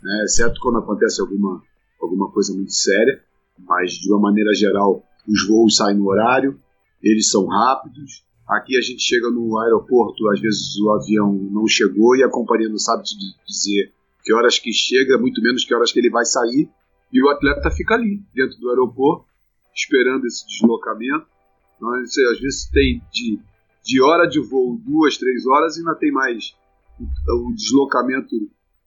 né? 0.03 0.24
exceto 0.25 0.60
quando 0.62 0.79
acontece 0.79 1.22
alguma, 1.22 1.62
alguma 2.01 2.31
coisa 2.31 2.53
muito 2.53 2.74
séria, 2.74 3.22
mas 3.60 3.93
de 3.93 4.12
uma 4.12 4.22
maneira 4.22 4.53
geral, 4.53 5.03
os 5.27 5.48
voos 5.48 5.75
saem 5.75 5.98
no 5.98 6.08
horário, 6.08 6.60
eles 7.03 7.29
são 7.29 7.46
rápidos, 7.48 8.24
Aqui 8.51 8.77
a 8.77 8.81
gente 8.81 9.01
chega 9.01 9.29
no 9.29 9.58
aeroporto, 9.60 10.27
às 10.27 10.41
vezes 10.41 10.77
o 10.77 10.91
avião 10.91 11.31
não 11.31 11.65
chegou 11.65 12.17
e 12.17 12.24
a 12.24 12.29
companhia 12.29 12.67
não 12.67 12.77
sabe 12.77 13.03
te 13.03 13.15
dizer 13.48 13.93
que 14.22 14.34
horas 14.34 14.60
que 14.60 14.74
chega, 14.74 15.17
muito 15.17 15.41
menos 15.41 15.63
que 15.63 15.74
horas 15.74 15.89
que 15.89 16.00
ele 16.00 16.10
vai 16.10 16.25
sair, 16.25 16.70
e 17.13 17.24
o 17.24 17.29
atleta 17.29 17.72
fica 17.72 17.93
ali, 17.93 18.22
dentro 18.36 18.60
do 18.60 18.70
aeroporto, 18.70 19.25
esperando 19.75 20.25
esse 20.25 20.45
deslocamento. 20.47 21.25
Então, 21.75 21.93
às 21.93 22.39
vezes 22.39 22.69
tem 22.71 23.01
de, 23.11 23.39
de 23.83 24.01
hora 24.01 24.27
de 24.27 24.39
voo 24.39 24.77
duas, 24.77 25.17
três 25.17 25.45
horas 25.45 25.75
e 25.75 25.79
ainda 25.79 25.95
tem 25.95 26.11
mais 26.11 26.53
o 26.99 27.53
deslocamento 27.55 28.35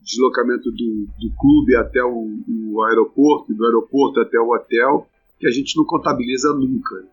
deslocamento 0.05 0.71
do, 0.71 1.07
do 1.19 1.35
clube 1.41 1.75
até 1.77 2.05
o, 2.05 2.29
o 2.47 2.83
aeroporto, 2.83 3.55
do 3.55 3.65
aeroporto 3.65 4.21
até 4.21 4.39
o 4.39 4.51
hotel, 4.51 5.09
que 5.41 5.47
a 5.49 5.51
gente 5.51 5.77
não 5.77 5.85
contabiliza 5.85 6.53
nunca. 6.53 7.05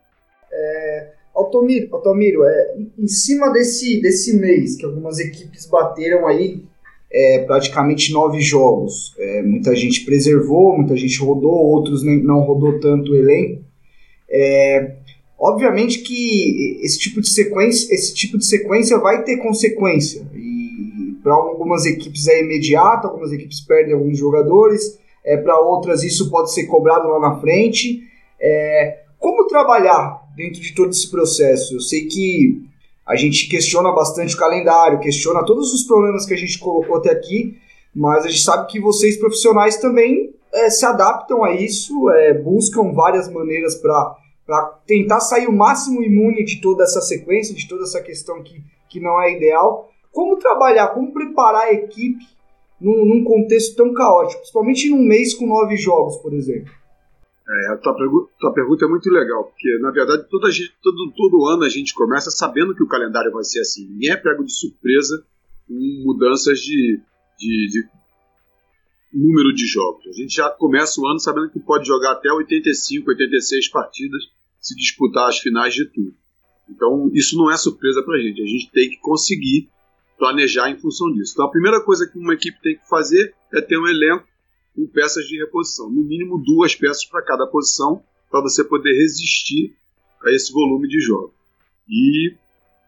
É, 0.52 1.14
Altomiro, 1.34 1.96
Altomiro 1.96 2.44
é, 2.44 2.78
em 2.98 3.08
cima 3.08 3.50
desse, 3.52 4.02
desse 4.02 4.38
mês 4.38 4.76
que 4.76 4.86
algumas 4.86 5.20
equipes 5.20 5.66
bateram 5.66 6.28
aí 6.28 6.66
é, 7.12 7.40
praticamente 7.40 8.14
nove 8.14 8.40
jogos, 8.40 9.14
é, 9.18 9.42
muita 9.44 9.76
gente 9.76 10.06
preservou, 10.06 10.78
muita 10.78 10.96
gente 10.96 11.20
rodou, 11.20 11.52
outros 11.52 12.04
nem, 12.04 12.24
não 12.24 12.40
rodou 12.42 12.80
tanto 12.80 13.12
o 13.12 13.16
elenco. 13.16 13.62
É, 14.30 14.96
obviamente 15.38 16.00
que 16.00 16.80
esse 16.82 16.98
tipo 16.98 17.20
de 17.20 17.30
sequência, 17.30 17.94
esse 17.94 18.14
tipo 18.16 18.38
de 18.38 18.46
sequência 18.46 18.98
vai 18.98 19.24
ter 19.24 19.38
consequência 19.38 20.26
e 20.34 21.18
para 21.22 21.34
algumas 21.34 21.86
equipes 21.86 22.28
é 22.28 22.42
imediato, 22.42 23.08
algumas 23.08 23.32
equipes 23.32 23.60
perdem 23.62 23.94
alguns 23.94 24.18
jogadores, 24.18 24.98
é, 25.24 25.38
para 25.38 25.60
outras 25.60 26.04
isso 26.04 26.32
pode 26.32 26.54
ser 26.54 26.66
cobrado 26.66 27.08
lá 27.10 27.20
na 27.20 27.40
frente. 27.40 28.04
É, 28.40 29.02
como 29.20 29.48
trabalhar 29.48 30.28
dentro 30.36 30.62
de 30.62 30.74
todo 30.74 30.90
esse 30.90 31.12
processo? 31.12 31.76
Eu 31.76 31.82
sei 31.82 32.06
que 32.06 32.64
a 33.12 33.16
gente 33.18 33.50
questiona 33.50 33.92
bastante 33.92 34.36
o 34.36 34.38
calendário, 34.38 35.02
questiona 35.02 35.44
todos 35.44 35.74
os 35.74 35.84
problemas 35.84 36.26
que 36.26 36.34
a 36.34 36.38
gente 36.38 36.58
colocou 36.58 36.96
até 36.96 37.12
aqui, 37.12 37.58
mas 37.94 38.24
a 38.24 38.30
gente 38.30 38.42
sabe 38.42 38.72
que 38.72 38.80
vocês 38.80 39.18
profissionais 39.18 39.76
também 39.76 40.34
é, 40.54 40.70
se 40.70 40.86
adaptam 40.86 41.44
a 41.44 41.54
isso, 41.54 42.10
é, 42.10 42.34
buscam 42.34 42.94
várias 42.94 43.30
maneiras 43.30 43.76
para 43.76 44.64
tentar 44.88 45.20
sair 45.20 45.46
o 45.46 45.52
máximo 45.52 46.02
imune 46.02 46.46
de 46.46 46.62
toda 46.62 46.86
essa 46.86 47.02
sequência, 47.02 47.54
de 47.54 47.68
toda 47.68 47.84
essa 47.84 48.02
questão 48.02 48.42
que, 48.42 48.64
que 48.90 49.02
não 49.02 49.22
é 49.22 49.36
ideal. 49.36 49.90
Como 50.14 50.38
trabalhar, 50.38 50.88
como 50.88 51.12
preparar 51.12 51.64
a 51.64 51.74
equipe 51.74 52.24
num, 52.80 53.04
num 53.04 53.26
contexto 53.26 53.76
tão 53.76 53.94
caótico, 53.94 54.40
principalmente 54.40 54.90
num 54.90 55.04
mês 55.04 55.34
com 55.34 55.46
nove 55.48 55.76
jogos, 55.76 56.16
por 56.16 56.34
exemplo? 56.34 56.72
É, 57.52 57.74
a 57.74 57.78
tua, 57.78 57.94
tua, 58.40 58.54
pergunta 58.54 58.86
é 58.86 58.88
muito 58.88 59.10
legal, 59.10 59.44
porque 59.44 59.78
na 59.80 59.92
verdade 59.92 60.26
gente, 60.52 60.74
todo, 60.82 61.12
todo 61.14 61.48
ano 61.48 61.64
a 61.66 61.70
gente 61.70 61.94
começa 61.94 62.32
sabendo 62.32 62.74
que 62.74 62.82
o 62.82 62.88
calendário 62.88 63.30
vai 63.32 63.44
ser 63.44 63.60
assim. 63.60 63.90
Ninguém 63.90 64.12
é 64.12 64.16
pego 64.16 64.46
de 64.46 64.58
surpresa 64.58 65.22
com 65.68 65.74
mudanças 66.06 66.60
de, 66.60 67.02
de, 67.38 67.68
de 67.68 67.90
número 69.14 69.54
de 69.54 69.66
jogos. 69.66 70.08
A 70.08 70.14
gente 70.14 70.34
já 70.34 70.50
começa 70.50 71.02
o 71.02 71.06
ano 71.06 71.20
sabendo 71.20 71.50
que 71.50 71.60
pode 71.60 71.86
jogar 71.86 72.14
até 72.14 72.32
85, 72.32 73.10
86 73.10 73.68
partidas, 73.68 74.24
se 74.62 74.74
disputar 74.76 75.28
as 75.28 75.40
finais 75.40 75.74
de 75.74 75.84
tudo. 75.92 76.16
Então 76.70 77.12
isso 77.14 77.36
não 77.36 77.52
é 77.52 77.58
surpresa 77.58 78.02
para 78.02 78.16
a 78.16 78.22
gente. 78.22 78.42
A 78.42 78.46
gente 78.46 78.72
tem 78.72 78.90
que 78.90 78.98
conseguir 79.02 79.70
planejar 80.18 80.70
em 80.70 80.80
função 80.80 81.12
disso. 81.12 81.34
Então 81.34 81.48
a 81.48 81.52
primeira 81.52 81.84
coisa 81.84 82.08
que 82.10 82.18
uma 82.18 82.34
equipe 82.34 82.62
tem 82.62 82.78
que 82.78 82.88
fazer 82.88 83.34
é 83.54 83.60
ter 83.60 83.78
um 83.78 83.88
elenco 83.88 84.26
com 84.76 84.88
peças 84.88 85.26
de 85.26 85.38
reposição. 85.38 85.90
No 85.90 86.04
mínimo 86.04 86.42
duas 86.44 86.76
peças 86.76 87.06
para 87.06 87.24
cada 87.24 87.48
posição, 87.48 88.04
para 88.30 88.42
você 88.42 88.64
poder 88.64 88.94
resistir 88.94 89.76
a 90.24 90.32
esse 90.32 90.52
volume 90.52 90.88
de 90.88 91.00
jogo. 91.02 91.34
E 91.90 92.36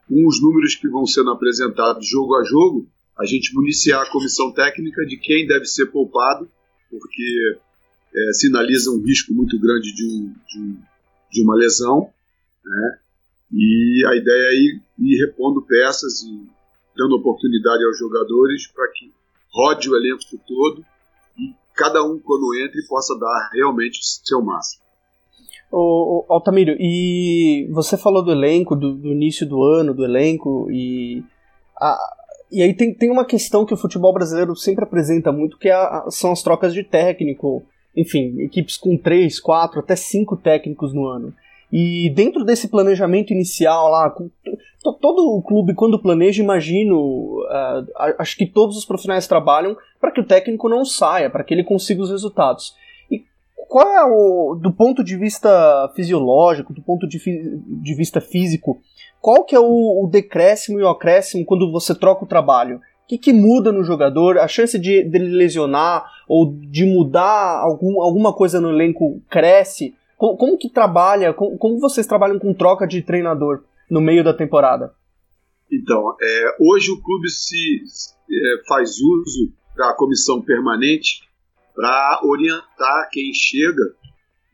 com 0.07 0.27
os 0.27 0.41
números 0.41 0.75
que 0.75 0.87
vão 0.87 1.05
sendo 1.05 1.31
apresentados 1.31 2.07
jogo 2.07 2.35
a 2.35 2.43
jogo, 2.43 2.87
a 3.17 3.25
gente 3.25 3.53
municiar 3.53 4.01
a 4.01 4.11
comissão 4.11 4.51
técnica 4.51 5.05
de 5.05 5.17
quem 5.17 5.45
deve 5.45 5.65
ser 5.65 5.87
poupado, 5.87 6.49
porque 6.89 7.57
é, 8.15 8.33
sinaliza 8.33 8.91
um 8.91 9.03
risco 9.03 9.33
muito 9.33 9.59
grande 9.59 9.93
de, 9.93 10.05
um, 10.05 10.33
de, 10.47 10.59
um, 10.59 10.77
de 11.31 11.41
uma 11.41 11.55
lesão. 11.55 12.09
Né? 12.63 12.97
E 13.51 14.05
a 14.07 14.15
ideia 14.15 14.49
é 14.49 14.55
ir, 14.55 14.81
ir 14.99 15.25
repondo 15.25 15.61
peças 15.61 16.21
e 16.21 16.47
dando 16.95 17.15
oportunidade 17.15 17.83
aos 17.83 17.97
jogadores 17.97 18.67
para 18.67 18.87
que 18.91 19.11
rode 19.51 19.89
o 19.89 19.95
elenco 19.95 20.21
todo 20.47 20.83
cada 21.75 22.03
um, 22.03 22.19
quando 22.19 22.55
entre, 22.55 22.85
possa 22.87 23.17
dar 23.17 23.49
realmente 23.53 23.99
o 23.99 24.03
seu 24.03 24.41
máximo. 24.41 24.83
Altamiro, 26.29 26.75
e 26.79 27.67
você 27.71 27.97
falou 27.97 28.23
do 28.23 28.31
elenco, 28.31 28.75
do, 28.75 28.93
do 28.93 29.11
início 29.11 29.47
do 29.47 29.63
ano, 29.63 29.93
do 29.93 30.05
elenco, 30.05 30.69
e, 30.71 31.23
a, 31.75 31.97
e 32.51 32.61
aí 32.61 32.75
tem, 32.75 32.93
tem 32.93 33.09
uma 33.09 33.25
questão 33.25 33.65
que 33.65 33.73
o 33.73 33.77
futebol 33.77 34.13
brasileiro 34.13 34.55
sempre 34.55 34.83
apresenta 34.83 35.31
muito, 35.31 35.57
que 35.57 35.69
é 35.69 35.73
a, 35.73 36.05
são 36.09 36.31
as 36.31 36.43
trocas 36.43 36.73
de 36.73 36.83
técnico. 36.83 37.63
Enfim, 37.95 38.39
equipes 38.41 38.77
com 38.77 38.97
três, 38.97 39.39
quatro, 39.39 39.79
até 39.79 39.95
cinco 39.95 40.35
técnicos 40.37 40.93
no 40.93 41.07
ano. 41.07 41.33
E 41.75 42.11
dentro 42.11 42.45
desse 42.45 42.67
planejamento 42.67 43.33
inicial 43.33 43.89
lá, 43.89 44.15
todo 45.01 45.35
o 45.35 45.41
clube, 45.41 45.73
quando 45.73 45.99
planeja, 45.99 46.43
imagino, 46.43 47.41
uh, 47.41 48.13
acho 48.19 48.37
que 48.37 48.45
todos 48.45 48.77
os 48.77 48.85
profissionais 48.85 49.25
trabalham 49.25 49.75
para 49.99 50.11
que 50.11 50.21
o 50.21 50.23
técnico 50.23 50.69
não 50.69 50.85
saia, 50.85 51.31
para 51.31 51.43
que 51.43 51.51
ele 51.51 51.63
consiga 51.63 52.03
os 52.03 52.11
resultados. 52.11 52.75
E 53.09 53.23
qual 53.67 53.87
é 53.87 54.05
o, 54.05 54.53
do 54.53 54.71
ponto 54.71 55.03
de 55.03 55.17
vista 55.17 55.91
fisiológico, 55.95 56.73
do 56.73 56.81
ponto 56.83 57.07
de, 57.07 57.17
de 57.17 57.95
vista 57.95 58.21
físico, 58.21 58.79
qual 59.19 59.43
que 59.43 59.55
é 59.55 59.59
o, 59.59 60.03
o, 60.03 60.07
decréscimo 60.07 60.79
e 60.79 60.83
o 60.83 60.89
acréscimo 60.89 61.43
quando 61.43 61.71
você 61.71 61.95
troca 61.95 62.23
o 62.23 62.27
trabalho? 62.27 62.75
O 62.75 63.07
que, 63.07 63.17
que 63.17 63.33
muda 63.33 63.71
no 63.71 63.83
jogador? 63.83 64.37
A 64.37 64.47
chance 64.47 64.77
de 64.77 65.03
dele 65.03 65.35
lesionar 65.35 66.05
ou 66.29 66.53
de 66.53 66.85
mudar 66.85 67.63
algum, 67.63 67.99
alguma 67.99 68.31
coisa 68.31 68.61
no 68.61 68.69
elenco 68.69 69.19
cresce? 69.27 69.95
Como, 70.23 70.37
como 70.37 70.57
que 70.57 70.69
trabalha? 70.69 71.33
Como, 71.33 71.57
como, 71.57 71.79
vocês 71.81 72.07
trabalham 72.07 72.39
com 72.39 72.53
troca 72.53 72.87
de 72.87 73.01
treinador 73.01 73.65
no 73.89 73.99
meio 73.99 74.23
da 74.23 74.33
temporada? 74.33 74.95
Então, 75.69 76.15
é, 76.21 76.55
hoje 76.61 76.91
o 76.91 77.01
clube 77.01 77.27
se 77.27 77.83
é, 78.31 78.65
faz 78.65 79.01
uso 79.01 79.51
da 79.75 79.93
comissão 79.95 80.41
permanente 80.41 81.27
para 81.75 82.21
orientar 82.23 83.09
quem 83.11 83.33
chega 83.33 83.83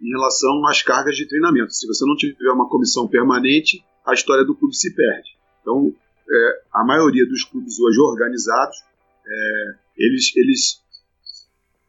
em 0.02 0.10
relação 0.10 0.66
às 0.68 0.82
cargas 0.82 1.16
de 1.16 1.28
treinamento. 1.28 1.72
Se 1.72 1.86
você 1.86 2.04
não 2.04 2.16
tiver 2.16 2.52
uma 2.52 2.68
comissão 2.68 3.08
permanente, 3.08 3.86
a 4.04 4.16
história 4.16 4.44
do 4.44 4.56
clube 4.56 4.76
se 4.76 4.96
perde. 4.96 5.38
Então, 5.62 5.94
é, 6.28 6.62
a 6.74 6.84
maioria 6.84 7.28
dos 7.28 7.44
clubes 7.44 7.80
hoje 7.80 8.00
organizados, 8.00 8.76
é, 9.24 9.76
eles, 10.00 10.36
eles 10.36 10.82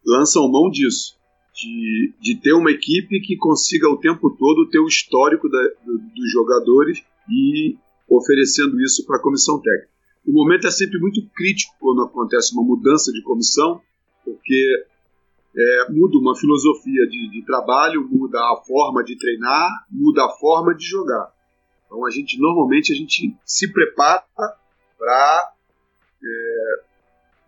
lançam 0.04 0.50
mão 0.52 0.68
disso 0.68 1.18
de, 1.60 2.14
de 2.20 2.40
ter 2.40 2.52
uma 2.52 2.70
equipe 2.70 3.20
que 3.20 3.36
consiga 3.36 3.88
o 3.88 3.98
tempo 3.98 4.30
todo 4.30 4.68
ter 4.68 4.78
o 4.78 4.86
histórico 4.86 5.48
da, 5.48 5.62
do, 5.84 5.98
dos 5.98 6.32
jogadores 6.32 7.02
e 7.28 7.76
oferecendo 8.08 8.80
isso 8.80 9.04
para 9.06 9.18
a 9.18 9.22
comissão 9.22 9.60
técnica. 9.60 9.90
O 10.26 10.32
momento 10.32 10.66
é 10.66 10.70
sempre 10.70 10.98
muito 10.98 11.22
crítico 11.34 11.74
quando 11.78 12.02
acontece 12.02 12.54
uma 12.54 12.64
mudança 12.64 13.12
de 13.12 13.22
comissão, 13.22 13.80
porque 14.24 14.86
é, 15.56 15.92
muda 15.92 16.18
uma 16.18 16.36
filosofia 16.36 17.06
de, 17.06 17.30
de, 17.30 17.44
trabalho, 17.44 18.08
muda 18.08 18.38
a 18.38 18.62
forma 18.66 19.02
de 19.02 19.16
treinar, 19.16 19.86
muda 19.90 20.24
a 20.24 20.30
forma 20.38 20.74
de 20.74 20.84
jogar. 20.84 21.32
Então 21.86 22.06
a 22.06 22.10
gente 22.10 22.38
normalmente 22.38 22.92
a 22.92 22.96
gente 22.96 23.34
se 23.44 23.72
prepara 23.72 24.24
para 24.98 25.52
é, 26.22 26.82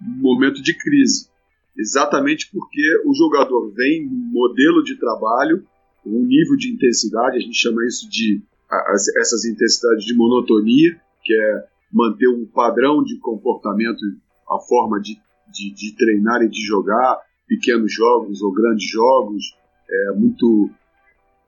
um 0.01 0.21
momento 0.21 0.63
de 0.63 0.77
crise 0.77 1.32
exatamente 1.77 2.51
porque 2.53 2.83
o 3.05 3.15
jogador 3.15 3.73
vem 3.75 4.07
num 4.07 4.31
modelo 4.33 4.83
de 4.83 4.99
trabalho, 4.99 5.65
um 6.05 6.25
nível 6.25 6.57
de 6.57 6.73
intensidade, 6.73 7.37
a 7.37 7.41
gente 7.41 7.57
chama 7.57 7.85
isso 7.87 8.09
de 8.11 8.43
as, 8.69 9.09
essas 9.17 9.45
intensidades 9.45 10.05
de 10.05 10.15
monotonia, 10.15 10.99
que 11.23 11.35
é 11.35 11.65
manter 11.93 12.29
um 12.29 12.47
padrão 12.47 13.03
de 13.05 13.19
comportamento, 13.19 14.01
a 14.51 14.59
forma 14.59 15.01
de, 15.01 15.17
de, 15.53 15.75
de 15.75 15.97
treinar 15.97 16.43
e 16.43 16.49
de 16.49 16.65
jogar, 16.67 17.21
pequenos 17.47 17.93
jogos 17.93 18.41
ou 18.41 18.53
grandes 18.53 18.91
jogos, 18.91 19.45
é, 19.89 20.13
muito, 20.13 20.71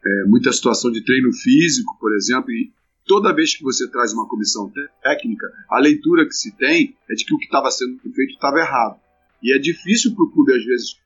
é, 0.04 0.24
muita 0.26 0.52
situação 0.52 0.90
de 0.90 1.02
treino 1.02 1.32
físico, 1.32 1.96
por 1.98 2.14
exemplo, 2.14 2.50
e, 2.50 2.70
toda 3.06 3.34
vez 3.34 3.56
que 3.56 3.62
você 3.62 3.90
traz 3.90 4.12
uma 4.12 4.28
comissão 4.28 4.70
técnica, 5.02 5.46
a 5.70 5.78
leitura 5.78 6.26
que 6.26 6.34
se 6.34 6.54
tem 6.56 6.94
é 7.08 7.14
de 7.14 7.24
que 7.24 7.34
o 7.34 7.38
que 7.38 7.46
estava 7.46 7.70
sendo 7.70 7.98
feito 8.00 8.34
estava 8.34 8.58
errado. 8.58 9.00
E 9.44 9.54
é 9.54 9.58
difícil 9.58 10.14
para 10.14 10.24
o 10.24 10.30
clube, 10.30 10.56
às 10.56 10.64
vezes, 10.64 10.98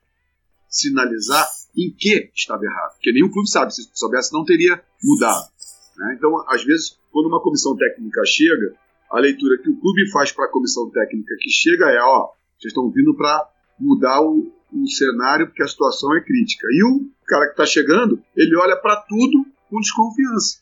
sinalizar 0.69 1.45
em 1.77 1.91
que 1.91 2.31
estava 2.33 2.65
errado. 2.65 2.93
Porque 2.93 3.13
nenhum 3.13 3.31
clube 3.31 3.51
sabe, 3.51 3.75
se 3.75 3.91
soubesse, 3.93 4.33
não 4.33 4.45
teria 4.45 4.81
mudado. 5.03 5.49
Né? 5.97 6.15
Então, 6.17 6.49
às 6.49 6.65
vezes, 6.65 6.97
quando 7.11 7.27
uma 7.27 7.43
comissão 7.43 7.77
técnica 7.77 8.23
chega, 8.25 8.77
a 9.11 9.19
leitura 9.19 9.61
que 9.61 9.69
o 9.69 9.81
clube 9.81 10.09
faz 10.13 10.31
para 10.31 10.45
a 10.45 10.53
comissão 10.53 10.89
técnica 10.89 11.35
que 11.41 11.51
chega 11.51 11.91
é: 11.91 12.01
ó, 12.01 12.29
vocês 12.57 12.71
estão 12.71 12.89
vindo 12.91 13.13
para 13.17 13.51
mudar 13.81 14.23
o, 14.23 14.53
o 14.73 14.87
cenário 14.89 15.49
porque 15.49 15.65
a 15.65 15.69
situação 15.69 16.17
é 16.17 16.21
crítica. 16.21 16.69
E 16.71 16.85
o 16.85 17.11
cara 17.27 17.47
que 17.47 17.53
está 17.53 17.67
chegando, 17.67 18.23
ele 18.37 18.57
olha 18.57 18.77
para 18.77 19.01
tudo 19.03 19.47
com 19.69 19.81
desconfiança. 19.81 20.61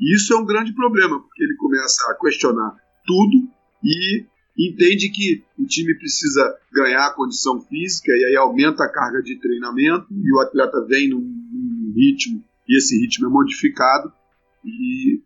E 0.00 0.16
isso 0.16 0.34
é 0.34 0.36
um 0.36 0.44
grande 0.44 0.74
problema, 0.74 1.20
porque 1.20 1.44
ele 1.44 1.54
começa 1.54 2.10
a 2.10 2.18
questionar 2.18 2.74
tudo 3.06 3.48
e 3.84 4.26
entende 4.56 5.10
que 5.10 5.42
o 5.58 5.66
time 5.66 5.94
precisa 5.96 6.56
ganhar 6.72 7.06
a 7.06 7.14
condição 7.14 7.60
física 7.60 8.12
e 8.12 8.24
aí 8.24 8.36
aumenta 8.36 8.84
a 8.84 8.92
carga 8.92 9.22
de 9.22 9.36
treinamento 9.36 10.06
e 10.10 10.32
o 10.32 10.40
atleta 10.40 10.84
vem 10.86 11.08
num, 11.08 11.20
num 11.20 11.92
ritmo 11.94 12.42
e 12.68 12.78
esse 12.78 12.98
ritmo 12.98 13.26
é 13.26 13.30
modificado 13.30 14.12
e 14.64 15.20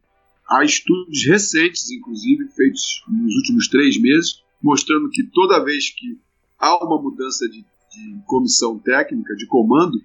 há 0.48 0.64
estudos 0.64 1.26
recentes, 1.26 1.90
inclusive 1.90 2.48
feitos 2.48 3.04
nos 3.06 3.34
últimos 3.36 3.68
três 3.68 4.00
meses, 4.00 4.42
mostrando 4.62 5.10
que 5.10 5.22
toda 5.24 5.62
vez 5.62 5.90
que 5.90 6.18
há 6.58 6.84
uma 6.84 7.00
mudança 7.00 7.46
de, 7.48 7.60
de 7.60 8.22
comissão 8.26 8.78
técnica, 8.78 9.36
de 9.36 9.46
comando, 9.46 10.00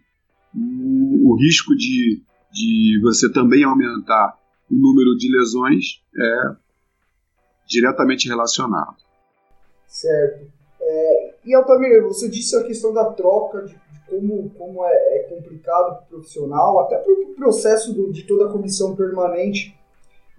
o, 0.54 1.32
o 1.32 1.38
risco 1.38 1.76
de, 1.76 2.22
de 2.52 3.00
você 3.02 3.32
também 3.32 3.64
aumentar 3.64 4.38
o 4.70 4.76
número 4.76 5.16
de 5.18 5.32
lesões 5.32 6.02
é 6.16 6.56
diretamente 7.68 8.28
relacionado. 8.28 8.98
Certo. 9.94 10.48
É, 10.82 11.34
e 11.46 11.54
Altamir, 11.54 12.02
você 12.02 12.28
disse 12.28 12.56
a 12.56 12.64
questão 12.64 12.92
da 12.92 13.06
troca, 13.06 13.62
de, 13.62 13.74
de 13.74 14.10
como, 14.10 14.50
como 14.58 14.84
é, 14.84 14.90
é 14.90 15.20
complicado 15.30 15.98
para 15.98 16.04
o 16.04 16.08
profissional, 16.10 16.80
até 16.80 16.98
para 16.98 17.14
o 17.14 17.36
processo 17.36 17.94
do, 17.94 18.12
de 18.12 18.24
toda 18.24 18.46
a 18.46 18.52
comissão 18.52 18.96
permanente. 18.96 19.78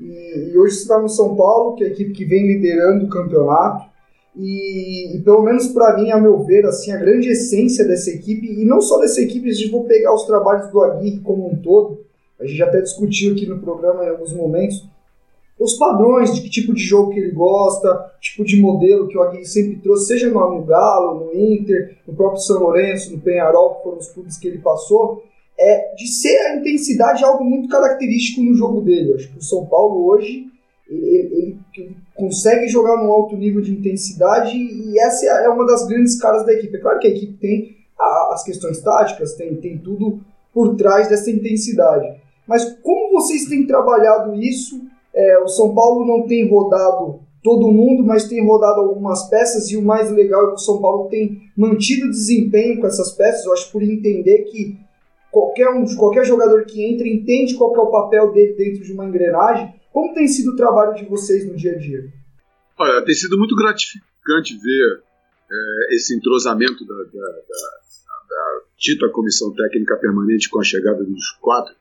E, 0.00 0.50
e 0.52 0.58
hoje 0.58 0.74
você 0.74 0.82
está 0.82 0.98
no 0.98 1.08
São 1.08 1.36
Paulo, 1.36 1.76
que 1.76 1.84
é 1.84 1.86
a 1.86 1.90
equipe 1.90 2.12
que 2.12 2.24
vem 2.24 2.48
liderando 2.48 3.06
o 3.06 3.08
campeonato. 3.08 3.88
E, 4.34 5.16
e, 5.16 5.22
pelo 5.22 5.42
menos 5.42 5.68
para 5.68 5.96
mim, 5.96 6.10
a 6.10 6.20
meu 6.20 6.42
ver, 6.42 6.66
assim, 6.66 6.90
a 6.90 6.96
grande 6.96 7.28
essência 7.28 7.86
dessa 7.86 8.10
equipe, 8.10 8.60
e 8.60 8.64
não 8.64 8.80
só 8.80 8.98
dessa 8.98 9.20
equipe, 9.20 9.48
a 9.48 9.52
gente 9.52 9.70
for 9.70 9.84
pegar 9.84 10.12
os 10.12 10.24
trabalhos 10.24 10.68
do 10.72 10.80
Aguirre 10.82 11.20
como 11.20 11.48
um 11.48 11.62
todo, 11.62 12.04
a 12.40 12.44
gente 12.44 12.56
já 12.56 12.66
até 12.66 12.80
discutiu 12.80 13.32
aqui 13.32 13.46
no 13.46 13.60
programa 13.60 14.04
em 14.04 14.08
alguns 14.08 14.32
momentos, 14.32 14.84
os 15.64 15.74
padrões 15.74 16.34
de 16.34 16.42
que 16.42 16.50
tipo 16.50 16.74
de 16.74 16.82
jogo 16.82 17.10
que 17.10 17.18
ele 17.18 17.32
gosta, 17.32 18.12
tipo 18.20 18.44
de 18.44 18.60
modelo 18.60 19.08
que 19.08 19.16
o 19.16 19.22
Aguirre 19.22 19.46
sempre 19.46 19.76
trouxe, 19.80 20.06
seja 20.06 20.30
no 20.30 20.62
Galo, 20.62 21.24
no 21.24 21.34
Inter, 21.34 21.96
no 22.06 22.14
próprio 22.14 22.40
São 22.40 22.60
Lourenço, 22.60 23.12
no 23.12 23.20
Penharol, 23.20 23.76
que 23.76 23.82
foram 23.82 23.98
os 23.98 24.08
clubes 24.08 24.36
que 24.36 24.46
ele 24.46 24.58
passou, 24.58 25.24
é 25.58 25.94
de 25.94 26.06
ser 26.06 26.36
a 26.46 26.56
intensidade 26.56 27.24
algo 27.24 27.44
muito 27.44 27.68
característico 27.68 28.42
no 28.42 28.54
jogo 28.54 28.80
dele. 28.80 29.12
Eu 29.12 29.16
acho 29.16 29.32
que 29.32 29.38
o 29.38 29.42
São 29.42 29.66
Paulo 29.66 30.06
hoje 30.06 30.46
ele, 30.88 31.58
ele, 31.76 31.96
consegue 32.14 32.68
jogar 32.68 32.96
num 32.96 33.10
alto 33.10 33.36
nível 33.36 33.60
de 33.60 33.72
intensidade 33.72 34.56
e 34.56 34.98
essa 35.00 35.26
é 35.26 35.48
uma 35.48 35.66
das 35.66 35.86
grandes 35.86 36.20
caras 36.20 36.44
da 36.44 36.52
equipe. 36.52 36.76
É 36.76 36.80
claro 36.80 36.98
que 36.98 37.06
a 37.06 37.10
equipe 37.10 37.32
tem 37.34 37.76
as 38.32 38.44
questões 38.44 38.80
táticas, 38.80 39.34
tem, 39.34 39.56
tem 39.56 39.78
tudo 39.78 40.20
por 40.52 40.76
trás 40.76 41.08
dessa 41.08 41.30
intensidade. 41.30 42.20
Mas 42.46 42.64
como 42.82 43.12
vocês 43.12 43.46
têm 43.46 43.66
trabalhado 43.66 44.34
isso? 44.34 44.80
É, 45.14 45.38
o 45.38 45.48
São 45.48 45.74
Paulo 45.74 46.04
não 46.06 46.26
tem 46.26 46.48
rodado 46.48 47.20
todo 47.42 47.70
mundo, 47.70 48.04
mas 48.04 48.26
tem 48.26 48.44
rodado 48.44 48.80
algumas 48.80 49.28
peças 49.28 49.70
e 49.70 49.76
o 49.76 49.82
mais 49.82 50.10
legal 50.10 50.44
é 50.44 50.48
que 50.48 50.54
o 50.54 50.58
São 50.58 50.80
Paulo 50.80 51.08
tem 51.08 51.50
mantido 51.56 52.10
desempenho 52.10 52.80
com 52.80 52.86
essas 52.86 53.12
peças. 53.12 53.44
Eu 53.44 53.52
acho 53.52 53.70
por 53.70 53.82
entender 53.82 54.44
que 54.44 54.78
qualquer 55.30 55.68
um, 55.70 55.84
qualquer 55.96 56.24
jogador 56.24 56.64
que 56.64 56.84
entra 56.84 57.06
entende 57.06 57.54
qual 57.54 57.74
é 57.76 57.80
o 57.80 57.90
papel 57.90 58.32
dele 58.32 58.54
dentro 58.54 58.82
de 58.82 58.92
uma 58.92 59.04
engrenagem 59.04 59.74
como 59.94 60.12
tem 60.12 60.26
sido 60.26 60.50
o 60.50 60.56
trabalho 60.56 60.92
de 60.96 61.04
vocês 61.04 61.46
no 61.46 61.54
dia 61.54 61.70
a 61.70 61.78
dia? 61.78 62.12
Olha, 62.76 63.04
tem 63.04 63.14
sido 63.14 63.38
muito 63.38 63.54
gratificante 63.54 64.58
ver 64.58 65.02
é, 65.48 65.94
esse 65.94 66.16
entrosamento 66.16 66.84
da, 66.84 66.94
da, 66.96 67.04
da, 67.04 67.70
da, 68.28 68.60
dita 68.76 69.08
comissão 69.10 69.54
técnica 69.54 69.96
permanente 69.96 70.50
com 70.50 70.58
a 70.58 70.64
chegada 70.64 71.04
dos 71.04 71.30
quatro 71.40 71.76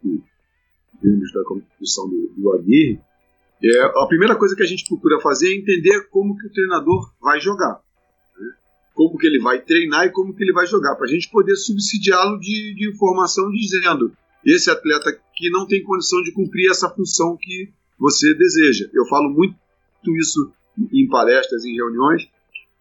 membros 1.01 1.33
da 1.33 1.43
comissão 1.43 2.07
do, 2.07 2.31
do 2.37 2.53
Aguirre. 2.53 3.01
É, 3.63 3.81
a 3.81 4.05
primeira 4.07 4.35
coisa 4.35 4.55
que 4.55 4.63
a 4.63 4.65
gente 4.65 4.85
procura 4.85 5.21
fazer 5.21 5.47
é 5.47 5.57
entender 5.57 6.07
como 6.09 6.37
que 6.37 6.47
o 6.47 6.51
treinador 6.51 7.13
vai 7.21 7.39
jogar. 7.39 7.79
Né? 8.37 8.51
Como 8.93 9.17
que 9.17 9.25
ele 9.25 9.39
vai 9.39 9.61
treinar 9.61 10.05
e 10.05 10.11
como 10.11 10.35
que 10.35 10.43
ele 10.43 10.51
vai 10.51 10.67
jogar, 10.67 10.95
para 10.95 11.05
a 11.05 11.09
gente 11.09 11.29
poder 11.29 11.55
subsidiá-lo 11.55 12.39
de, 12.39 12.75
de 12.75 12.89
informação 12.89 13.49
dizendo 13.51 14.11
esse 14.45 14.69
atleta 14.69 15.17
que 15.33 15.49
não 15.49 15.65
tem 15.65 15.81
condição 15.81 16.21
de 16.21 16.33
cumprir 16.33 16.69
essa 16.69 16.89
função 16.89 17.37
que 17.39 17.71
você 17.97 18.33
deseja. 18.33 18.89
Eu 18.93 19.05
falo 19.05 19.29
muito 19.29 19.55
isso 20.19 20.51
em 20.91 21.07
palestras, 21.07 21.63
em 21.63 21.73
reuniões, 21.73 22.23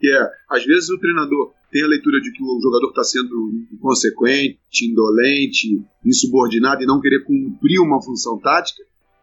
que 0.00 0.10
é, 0.10 0.30
às 0.50 0.64
vezes 0.64 0.90
o 0.90 0.98
treinador 0.98 1.52
tem 1.70 1.84
a 1.84 1.86
leitura 1.86 2.20
de 2.20 2.32
que 2.32 2.42
o 2.42 2.60
jogador 2.60 2.88
está 2.88 3.04
sendo 3.04 3.66
inconsequente, 3.72 4.58
indolente, 4.84 5.80
insubordinado 6.04 6.82
e 6.82 6.86
não 6.86 7.00
querer 7.00 7.22
cumprir 7.24 7.78
uma 7.80 8.02
função 8.02 8.38
tática, 8.40 8.82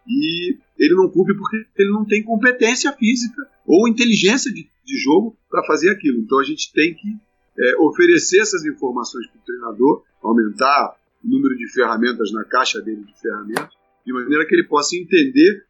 e 0.10 0.58
ele 0.78 0.96
não 0.96 1.08
cumpre 1.08 1.36
porque 1.38 1.66
ele 1.78 1.92
não 1.92 2.04
tem 2.04 2.24
competência 2.24 2.92
física 2.94 3.48
ou 3.66 3.88
inteligência 3.88 4.52
de, 4.52 4.68
de 4.84 4.98
jogo 4.98 5.38
para 5.50 5.64
fazer 5.66 5.92
aquilo. 5.92 6.20
Então 6.20 6.40
a 6.40 6.44
gente 6.44 6.74
tem 6.74 6.96
que 6.96 7.16
é, 7.60 7.78
oferecer 7.78 8.42
essas 8.42 8.66
informações 8.66 9.28
para 9.28 9.40
o 9.40 9.46
treinador, 9.46 10.04
aumentar 10.24 10.96
o 11.24 11.28
número 11.30 11.56
de 11.56 11.72
ferramentas 11.72 12.32
na 12.32 12.44
caixa 12.46 12.82
dele 12.82 13.04
de 13.04 13.22
ferramentas, 13.22 13.74
de 14.06 14.12
maneira 14.12 14.48
que 14.48 14.56
ele 14.56 14.68
possa 14.68 14.96
entender 14.96 15.66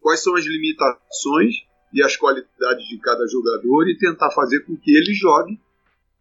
quais 0.00 0.22
são 0.22 0.34
as 0.34 0.44
limitações 0.44 1.54
e 1.92 2.02
as 2.02 2.16
qualidades 2.16 2.88
de 2.88 2.98
cada 2.98 3.26
jogador 3.26 3.88
e 3.88 3.98
tentar 3.98 4.30
fazer 4.30 4.60
com 4.60 4.76
que 4.76 4.90
ele 4.90 5.12
jogue 5.12 5.60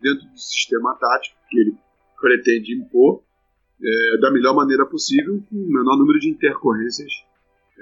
dentro 0.02 0.28
do 0.28 0.38
sistema 0.38 0.94
tático 0.96 1.38
que 1.50 1.60
ele 1.60 1.76
pretende 2.20 2.74
impor 2.76 3.22
é, 3.82 4.18
da 4.20 4.32
melhor 4.32 4.56
maneira 4.56 4.86
possível, 4.86 5.42
com 5.50 5.56
o 5.56 5.68
menor 5.68 5.98
número 5.98 6.20
de 6.20 6.30
intercorrências 6.30 7.12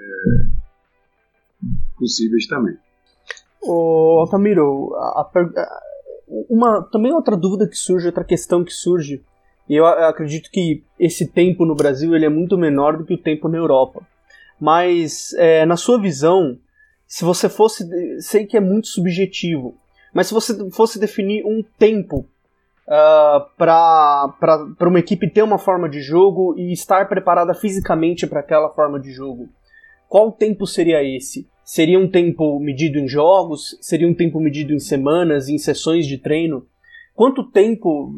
é, 0.00 1.66
possíveis 1.96 2.46
também. 2.46 2.76
Ô, 3.62 4.20
Altamiro, 4.20 4.94
a, 4.94 5.20
a, 5.20 5.80
uma, 6.48 6.82
também 6.90 7.12
outra 7.12 7.36
dúvida 7.36 7.68
que 7.68 7.76
surge, 7.76 8.06
outra 8.06 8.24
questão 8.24 8.64
que 8.64 8.72
surge, 8.72 9.22
e 9.68 9.76
eu 9.76 9.86
acredito 9.86 10.50
que 10.50 10.82
esse 10.98 11.28
tempo 11.28 11.64
no 11.64 11.74
Brasil 11.74 12.14
ele 12.14 12.26
é 12.26 12.30
muito 12.30 12.58
menor 12.58 12.96
do 12.96 13.04
que 13.04 13.14
o 13.14 13.22
tempo 13.22 13.48
na 13.48 13.58
Europa. 13.58 14.02
Mas, 14.60 15.32
é, 15.34 15.64
na 15.64 15.76
sua 15.76 16.00
visão, 16.00 16.58
se 17.06 17.24
você 17.24 17.48
fosse. 17.48 17.88
Sei 18.20 18.46
que 18.46 18.56
é 18.56 18.60
muito 18.60 18.86
subjetivo, 18.86 19.74
mas 20.14 20.28
se 20.28 20.34
você 20.34 20.70
fosse 20.70 20.98
definir 20.98 21.44
um 21.44 21.62
tempo 21.78 22.26
uh, 22.86 23.48
para 23.56 24.88
uma 24.88 25.00
equipe 25.00 25.28
ter 25.28 25.42
uma 25.42 25.58
forma 25.58 25.88
de 25.88 26.00
jogo 26.00 26.54
e 26.56 26.72
estar 26.72 27.08
preparada 27.08 27.52
fisicamente 27.52 28.26
para 28.26 28.40
aquela 28.40 28.70
forma 28.70 29.00
de 29.00 29.10
jogo, 29.12 29.48
qual 30.10 30.32
tempo 30.32 30.66
seria 30.66 31.04
esse? 31.04 31.46
Seria 31.64 31.96
um 31.96 32.10
tempo 32.10 32.58
medido 32.58 32.98
em 32.98 33.06
jogos? 33.06 33.78
Seria 33.80 34.08
um 34.08 34.12
tempo 34.12 34.40
medido 34.40 34.74
em 34.74 34.80
semanas, 34.80 35.48
em 35.48 35.56
sessões 35.56 36.04
de 36.04 36.18
treino? 36.18 36.66
Quanto 37.14 37.44
tempo, 37.44 38.12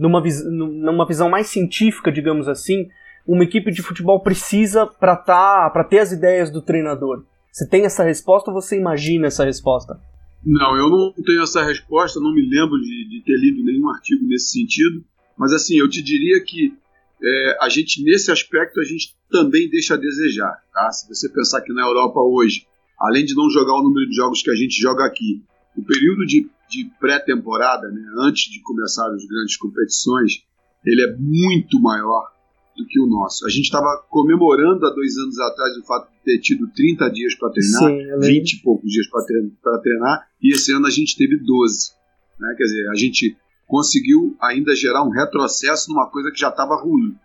numa, 0.00 0.20
vis 0.20 0.44
numa 0.44 1.06
visão 1.06 1.30
mais 1.30 1.46
científica, 1.46 2.10
digamos 2.10 2.48
assim, 2.48 2.88
uma 3.24 3.44
equipe 3.44 3.70
de 3.70 3.82
futebol 3.82 4.18
precisa 4.18 4.84
para 4.84 5.14
tá, 5.14 5.70
para 5.70 5.84
ter 5.84 6.00
as 6.00 6.10
ideias 6.10 6.50
do 6.50 6.60
treinador? 6.60 7.24
Você 7.52 7.68
tem 7.68 7.84
essa 7.84 8.02
resposta 8.02 8.50
ou 8.50 8.60
você 8.60 8.76
imagina 8.76 9.28
essa 9.28 9.44
resposta? 9.44 10.00
Não, 10.44 10.76
eu 10.76 10.90
não 10.90 11.12
tenho 11.24 11.42
essa 11.44 11.62
resposta, 11.62 12.18
não 12.18 12.34
me 12.34 12.42
lembro 12.42 12.80
de, 12.80 13.08
de 13.08 13.22
ter 13.24 13.38
lido 13.38 13.64
nenhum 13.64 13.88
artigo 13.90 14.26
nesse 14.26 14.58
sentido, 14.58 15.04
mas 15.38 15.52
assim, 15.52 15.76
eu 15.78 15.88
te 15.88 16.02
diria 16.02 16.42
que 16.42 16.74
é, 17.24 17.58
a 17.60 17.68
gente, 17.68 18.02
nesse 18.02 18.30
aspecto, 18.30 18.80
a 18.80 18.84
gente 18.84 19.14
também 19.30 19.68
deixa 19.70 19.94
a 19.94 19.96
desejar. 19.96 20.60
Tá? 20.72 20.90
Se 20.90 21.08
você 21.08 21.28
pensar 21.28 21.60
que 21.60 21.72
na 21.72 21.82
Europa 21.82 22.20
hoje, 22.20 22.66
além 22.98 23.24
de 23.24 23.34
não 23.34 23.48
jogar 23.48 23.74
o 23.74 23.82
número 23.82 24.08
de 24.08 24.16
jogos 24.16 24.42
que 24.42 24.50
a 24.50 24.54
gente 24.54 24.80
joga 24.80 25.04
aqui, 25.04 25.42
o 25.76 25.84
período 25.84 26.26
de, 26.26 26.50
de 26.68 26.90
pré-temporada, 27.00 27.88
né, 27.88 28.02
antes 28.18 28.50
de 28.50 28.60
começar 28.60 29.06
as 29.14 29.24
grandes 29.24 29.56
competições, 29.56 30.44
ele 30.84 31.02
é 31.02 31.16
muito 31.16 31.80
maior 31.80 32.32
do 32.76 32.86
que 32.86 32.98
o 33.00 33.06
nosso. 33.06 33.46
A 33.46 33.50
gente 33.50 33.64
estava 33.64 34.04
comemorando 34.08 34.84
há 34.84 34.90
dois 34.90 35.16
anos 35.18 35.38
atrás 35.38 35.76
o 35.76 35.84
fato 35.84 36.10
de 36.10 36.24
ter 36.24 36.40
tido 36.40 36.68
30 36.72 37.08
dias 37.10 37.34
para 37.36 37.50
treinar, 37.50 37.82
Sim, 37.82 38.32
20 38.32 38.52
e 38.52 38.62
poucos 38.62 38.90
dias 38.90 39.06
para 39.08 39.24
treinar, 39.24 39.82
treinar, 39.82 40.28
e 40.42 40.52
esse 40.52 40.72
ano 40.72 40.86
a 40.86 40.90
gente 40.90 41.16
teve 41.16 41.36
12. 41.36 41.92
Né? 42.40 42.54
Quer 42.56 42.64
dizer, 42.64 42.88
a 42.88 42.94
gente 42.94 43.36
conseguiu 43.72 44.36
ainda 44.38 44.76
gerar 44.76 45.02
um 45.02 45.08
retrocesso 45.08 45.90
numa 45.90 46.06
coisa 46.10 46.30
que 46.30 46.38
já 46.38 46.50
estava 46.50 46.76
ruim. 46.76 47.16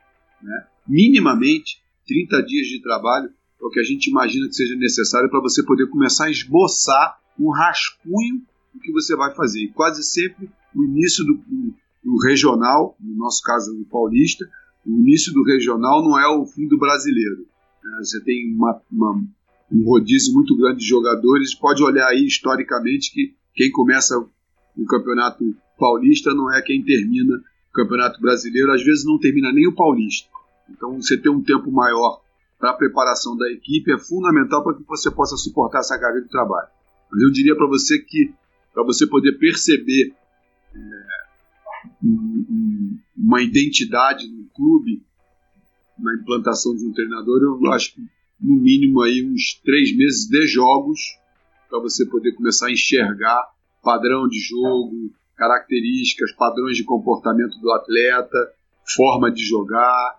Né? 0.42 0.68
Minimamente, 0.88 1.82
30 2.08 2.42
dias 2.44 2.68
de 2.68 2.82
trabalho 2.82 3.30
é 3.62 3.66
o 3.66 3.70
que 3.70 3.82
a 3.82 3.84
gente 3.84 4.10
imagina 4.10 4.48
que 4.48 4.56
seja 4.56 4.74
necessário 4.78 5.30
para 5.30 5.42
você 5.42 5.62
poder 5.62 5.90
começar 5.90 6.28
a 6.28 6.32
esboçar 6.32 7.20
um 7.38 7.52
rascunho 7.52 8.42
do 8.74 8.80
que 8.80 8.94
você 8.94 9.14
vai 9.14 9.36
fazer. 9.36 9.60
E 9.60 9.74
quase 9.74 10.02
sempre 10.04 10.50
o 10.74 10.86
início 10.86 11.26
do, 11.26 11.34
do, 11.34 11.74
do 12.02 12.18
regional, 12.26 12.96
no 12.98 13.18
nosso 13.18 13.44
caso 13.44 13.78
o 13.78 13.84
paulista, 13.84 14.50
o 14.86 14.90
início 14.90 15.34
do 15.34 15.44
regional 15.44 16.02
não 16.02 16.18
é 16.18 16.30
o 16.30 16.46
fim 16.46 16.66
do 16.66 16.80
brasileiro. 16.80 17.46
Né? 17.84 17.98
Você 18.06 18.24
tem 18.24 18.56
uma, 18.56 18.82
uma, 18.90 19.22
um 19.70 19.84
rodízio 19.84 20.34
muito 20.34 20.56
grande 20.56 20.80
de 20.80 20.88
jogadores, 20.88 21.54
pode 21.54 21.84
olhar 21.84 22.08
aí 22.08 22.26
historicamente 22.26 23.12
que 23.12 23.36
quem 23.54 23.70
começa 23.70 24.18
o 24.18 24.86
campeonato 24.86 25.44
paulista 25.78 26.34
não 26.34 26.54
é 26.54 26.62
quem 26.62 26.84
termina 26.84 27.36
o 27.36 27.74
campeonato 27.74 28.20
brasileiro, 28.20 28.72
às 28.72 28.84
vezes 28.84 29.06
não 29.06 29.20
termina 29.20 29.52
nem 29.52 29.68
o 29.68 29.76
paulista. 29.76 30.30
Então 30.70 31.00
você 31.00 31.18
ter 31.18 31.30
um 31.30 31.42
tempo 31.42 31.72
maior 31.72 32.22
para 32.60 32.72
a 32.72 32.74
preparação 32.74 33.38
da 33.38 33.50
equipe 33.52 33.92
é 33.92 33.98
fundamental 33.98 34.64
para 34.64 34.76
que 34.76 34.84
você 34.84 35.12
possa 35.12 35.38
suportar 35.38 35.80
essa 35.80 35.98
carga 36.00 36.22
de 36.22 36.30
trabalho. 36.30 36.70
Mas 37.12 37.22
eu 37.22 37.32
diria 37.32 37.56
para 37.56 37.68
você 37.68 38.00
que 38.00 38.34
para 38.74 38.84
você 38.84 39.08
poder 39.08 39.34
perceber 39.40 40.14
é, 40.76 40.80
um, 42.04 42.98
uma 43.16 43.42
identidade 43.42 44.28
no 44.28 44.46
clube, 44.56 45.02
na 45.98 46.14
implantação 46.16 46.76
de 46.76 46.86
um 46.86 46.94
treinador, 46.94 47.42
eu 47.42 47.72
acho 47.72 47.96
que 47.96 48.02
no 48.40 48.56
mínimo 48.56 49.02
aí 49.02 49.24
uns 49.24 49.60
três 49.64 49.96
meses 49.96 50.28
de 50.28 50.46
jogos 50.48 51.18
para 51.70 51.80
você 51.80 52.06
poder 52.06 52.34
começar 52.34 52.68
a 52.68 52.72
enxergar 52.72 53.50
padrão 53.84 54.28
de 54.28 54.40
jogo, 54.40 55.12
características, 55.38 56.34
padrões 56.34 56.76
de 56.76 56.84
comportamento 56.84 57.58
do 57.60 57.72
atleta, 57.72 58.52
forma 58.96 59.32
de 59.32 59.44
jogar, 59.44 60.18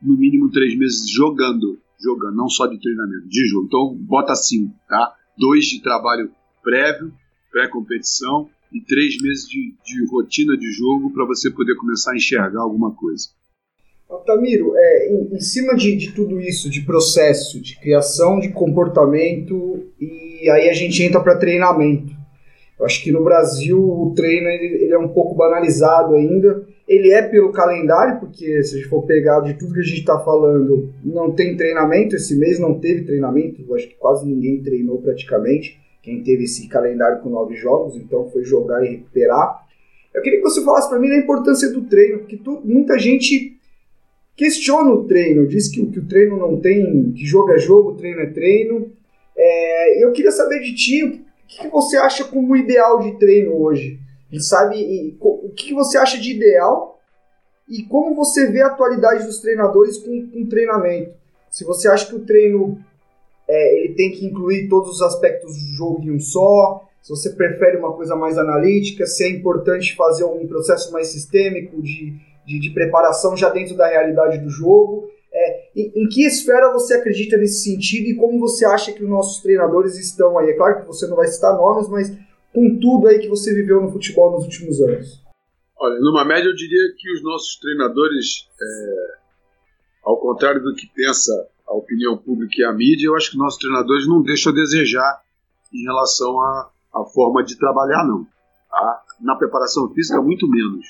no 0.00 0.16
mínimo 0.16 0.50
três 0.50 0.76
meses 0.76 1.10
jogando, 1.10 1.78
jogando, 2.00 2.36
não 2.36 2.48
só 2.48 2.66
de 2.66 2.78
treinamento, 2.80 3.28
de 3.28 3.46
jogo. 3.48 3.66
Então 3.66 3.96
bota 4.00 4.34
cinco, 4.34 4.74
tá? 4.88 5.14
Dois 5.36 5.64
de 5.64 5.82
trabalho 5.82 6.30
prévio, 6.62 7.12
pré-competição 7.50 8.48
e 8.72 8.80
três 8.80 9.20
meses 9.20 9.48
de, 9.48 9.74
de 9.84 10.06
rotina 10.10 10.56
de 10.56 10.70
jogo 10.72 11.12
para 11.12 11.24
você 11.24 11.50
poder 11.50 11.74
começar 11.76 12.12
a 12.12 12.16
enxergar 12.16 12.60
alguma 12.60 12.92
coisa. 12.92 13.28
Altamiro, 14.08 14.72
é, 14.76 15.12
em, 15.12 15.36
em, 15.36 15.40
cima 15.40 15.74
de, 15.74 15.96
de, 15.96 16.12
tudo 16.12 16.40
isso, 16.40 16.68
de 16.68 16.82
processo, 16.82 17.60
de 17.60 17.78
criação 17.80 18.38
de 18.38 18.50
comportamento, 18.50 19.92
e 19.98 20.48
aí 20.50 20.68
a 20.68 20.72
gente 20.72 21.02
entra 21.02 21.20
para 21.20 21.38
treinamento. 21.38 22.12
Eu 22.78 22.86
acho 22.86 23.02
que 23.02 23.12
no 23.12 23.22
Brasil 23.22 23.78
o 23.78 24.12
treino 24.14 24.48
ele, 24.48 24.84
ele, 24.84 24.92
é 24.92 24.98
um 24.98 25.08
pouco 25.08 25.34
banalizado 25.34 26.14
ainda. 26.14 26.66
Ele 26.86 27.12
é 27.12 27.22
pelo 27.22 27.52
calendário, 27.52 28.20
porque 28.20 28.62
se 28.62 28.74
a 28.74 28.78
gente 28.78 28.88
for 28.88 29.02
pegar 29.02 29.40
de 29.40 29.54
tudo 29.54 29.74
que 29.74 29.80
a 29.80 29.84
gente 29.84 30.00
está 30.00 30.18
falando, 30.18 30.92
não 31.04 31.30
tem 31.30 31.56
treinamento. 31.56 32.16
Esse 32.16 32.36
mês 32.36 32.58
não 32.58 32.78
teve 32.78 33.04
treinamento, 33.04 33.62
eu 33.66 33.74
acho 33.74 33.88
que 33.88 33.94
quase 33.94 34.26
ninguém 34.26 34.62
treinou 34.62 35.00
praticamente. 35.00 35.78
Quem 36.02 36.22
teve 36.22 36.44
esse 36.44 36.68
calendário 36.68 37.22
com 37.22 37.30
nove 37.30 37.54
jogos, 37.54 37.96
então 37.96 38.28
foi 38.28 38.44
jogar 38.44 38.84
e 38.84 38.90
recuperar. 38.90 39.64
Eu 40.12 40.20
queria 40.20 40.38
que 40.38 40.44
você 40.44 40.62
falasse 40.62 40.88
para 40.88 40.98
mim 40.98 41.08
da 41.08 41.16
importância 41.16 41.70
do 41.70 41.82
treino, 41.82 42.18
porque 42.18 42.36
tu, 42.36 42.60
muita 42.62 42.98
gente 42.98 43.56
questiona 44.36 44.90
o 44.90 45.04
treino, 45.04 45.46
diz 45.46 45.68
que, 45.68 45.84
que 45.86 45.98
o 45.98 46.06
treino 46.06 46.36
não 46.36 46.60
tem, 46.60 47.12
que 47.12 47.24
jogo 47.24 47.52
é 47.52 47.58
jogo, 47.58 47.94
treino 47.94 48.20
é 48.20 48.26
treino. 48.26 48.92
É, 49.36 50.04
eu 50.04 50.12
queria 50.12 50.30
saber 50.30 50.60
de 50.60 50.74
ti, 50.74 51.24
o 51.44 51.46
que 51.46 51.68
você 51.68 51.96
acha 51.96 52.24
como 52.24 52.56
ideal 52.56 53.00
de 53.00 53.18
treino 53.18 53.54
hoje? 53.54 54.00
Sabe, 54.40 54.76
e, 54.76 55.16
o 55.20 55.50
que 55.54 55.72
você 55.72 55.96
acha 55.96 56.18
de 56.18 56.32
ideal 56.32 56.98
e 57.68 57.84
como 57.84 58.16
você 58.16 58.50
vê 58.50 58.62
a 58.62 58.66
atualidade 58.66 59.24
dos 59.24 59.38
treinadores 59.38 59.98
com, 59.98 60.28
com 60.28 60.46
treinamento? 60.46 61.14
Se 61.48 61.64
você 61.64 61.88
acha 61.88 62.06
que 62.06 62.16
o 62.16 62.24
treino 62.24 62.78
é, 63.48 63.84
ele 63.84 63.94
tem 63.94 64.10
que 64.10 64.26
incluir 64.26 64.68
todos 64.68 64.96
os 64.96 65.02
aspectos 65.02 65.54
do 65.54 65.76
jogo 65.76 66.02
em 66.02 66.10
um 66.10 66.18
só, 66.18 66.84
se 67.00 67.10
você 67.10 67.30
prefere 67.30 67.76
uma 67.76 67.92
coisa 67.92 68.16
mais 68.16 68.36
analítica, 68.36 69.06
se 69.06 69.22
é 69.22 69.28
importante 69.28 69.94
fazer 69.94 70.24
um 70.24 70.46
processo 70.48 70.90
mais 70.90 71.08
sistêmico 71.08 71.80
de 71.80 72.18
de, 72.46 72.58
de 72.58 72.70
preparação 72.70 73.36
já 73.36 73.48
dentro 73.48 73.76
da 73.76 73.88
realidade 73.88 74.38
do 74.38 74.50
jogo. 74.50 75.08
Em, 75.76 75.92
em, 75.96 76.08
que 76.08 76.24
esfera 76.24 76.72
você 76.72 76.94
acredita 76.94 77.36
nesse 77.36 77.64
sentido 77.64 78.06
e 78.06 78.16
como 78.16 78.38
você 78.38 78.64
acha 78.64 78.92
que 78.92 79.02
os 79.02 79.10
nossos 79.10 79.42
treinadores 79.42 79.98
estão 79.98 80.38
aí? 80.38 80.50
É 80.50 80.56
claro 80.56 80.80
que 80.80 80.86
você 80.86 81.06
não 81.06 81.16
vai 81.16 81.26
citar 81.26 81.56
nomes, 81.56 81.88
mas 81.88 82.16
com 82.52 82.78
tudo 82.78 83.08
aí 83.08 83.18
que 83.18 83.28
você 83.28 83.52
viveu 83.52 83.80
no 83.80 83.90
futebol 83.90 84.32
nos 84.32 84.44
últimos 84.44 84.80
anos. 84.80 85.24
Olha, 85.76 85.98
numa 85.98 86.24
média 86.24 86.48
eu 86.48 86.54
diria 86.54 86.94
que 86.96 87.12
os 87.12 87.22
nossos 87.22 87.56
treinadores, 87.56 88.48
é, 88.60 89.18
ao 90.04 90.16
contrário 90.18 90.62
do 90.62 90.74
que 90.74 90.86
pensa 90.94 91.32
a 91.66 91.74
opinião 91.74 92.16
pública 92.16 92.54
e 92.58 92.64
a 92.64 92.72
mídia, 92.72 93.08
eu 93.08 93.16
acho 93.16 93.32
que 93.32 93.36
nossos 93.36 93.58
treinadores 93.58 94.06
não 94.06 94.22
deixam 94.22 94.52
a 94.52 94.54
desejar 94.54 95.22
em 95.72 95.82
relação 95.82 96.38
à, 96.40 96.70
à 96.94 97.04
forma 97.04 97.42
de 97.42 97.58
trabalhar, 97.58 98.04
não. 98.06 98.24
Tá? 98.70 99.02
Na 99.20 99.34
preparação 99.34 99.92
física, 99.92 100.22
muito 100.22 100.48
menos. 100.48 100.86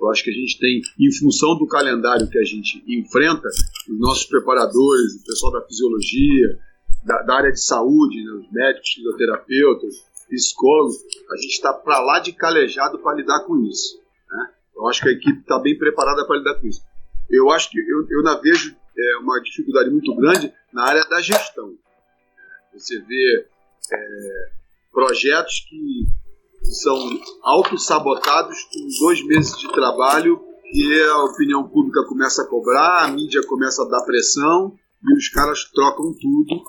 Eu 0.00 0.08
acho 0.10 0.22
que 0.22 0.30
a 0.30 0.34
gente 0.34 0.58
tem, 0.58 0.80
em 0.98 1.12
função 1.18 1.58
do 1.58 1.66
calendário 1.66 2.28
que 2.28 2.38
a 2.38 2.44
gente 2.44 2.82
enfrenta, 2.86 3.48
os 3.88 3.98
nossos 3.98 4.24
preparadores, 4.26 5.16
o 5.16 5.24
pessoal 5.24 5.52
da 5.52 5.66
fisiologia, 5.66 6.58
da, 7.04 7.22
da 7.22 7.34
área 7.34 7.52
de 7.52 7.60
saúde, 7.60 8.22
né, 8.22 8.32
os 8.32 8.52
médicos, 8.52 8.90
fisioterapeutas, 8.90 9.94
psicólogos, 10.28 10.96
a 11.32 11.36
gente 11.36 11.52
está 11.52 11.72
para 11.72 12.00
lá 12.00 12.20
de 12.20 12.32
calejado 12.32 12.98
para 12.98 13.16
lidar 13.16 13.40
com 13.40 13.64
isso. 13.64 14.00
Né? 14.30 14.50
Eu 14.76 14.86
acho 14.86 15.02
que 15.02 15.08
a 15.08 15.12
equipe 15.12 15.40
está 15.40 15.58
bem 15.58 15.76
preparada 15.76 16.24
para 16.26 16.38
lidar 16.38 16.54
com 16.60 16.66
isso. 16.68 16.82
Eu 17.30 17.50
acho 17.50 17.70
que 17.70 17.78
eu, 17.78 18.06
eu 18.08 18.40
vejo 18.40 18.76
é, 18.96 19.16
uma 19.18 19.40
dificuldade 19.40 19.90
muito 19.90 20.14
grande 20.16 20.52
na 20.72 20.84
área 20.84 21.04
da 21.08 21.20
gestão. 21.20 21.74
Você 22.72 23.00
vê 23.00 23.46
é, 23.92 24.50
projetos 24.92 25.66
que 25.68 26.06
são 26.74 26.98
autossabotados 27.42 28.56
com 28.64 29.06
dois 29.06 29.24
meses 29.26 29.58
de 29.58 29.70
trabalho 29.72 30.40
e 30.72 31.02
a 31.02 31.24
opinião 31.24 31.66
pública 31.68 32.04
começa 32.06 32.42
a 32.42 32.46
cobrar, 32.46 33.04
a 33.04 33.08
mídia 33.08 33.42
começa 33.46 33.82
a 33.82 33.88
dar 33.88 34.04
pressão 34.04 34.74
e 35.02 35.16
os 35.16 35.28
caras 35.28 35.64
trocam 35.64 36.12
tudo, 36.12 36.62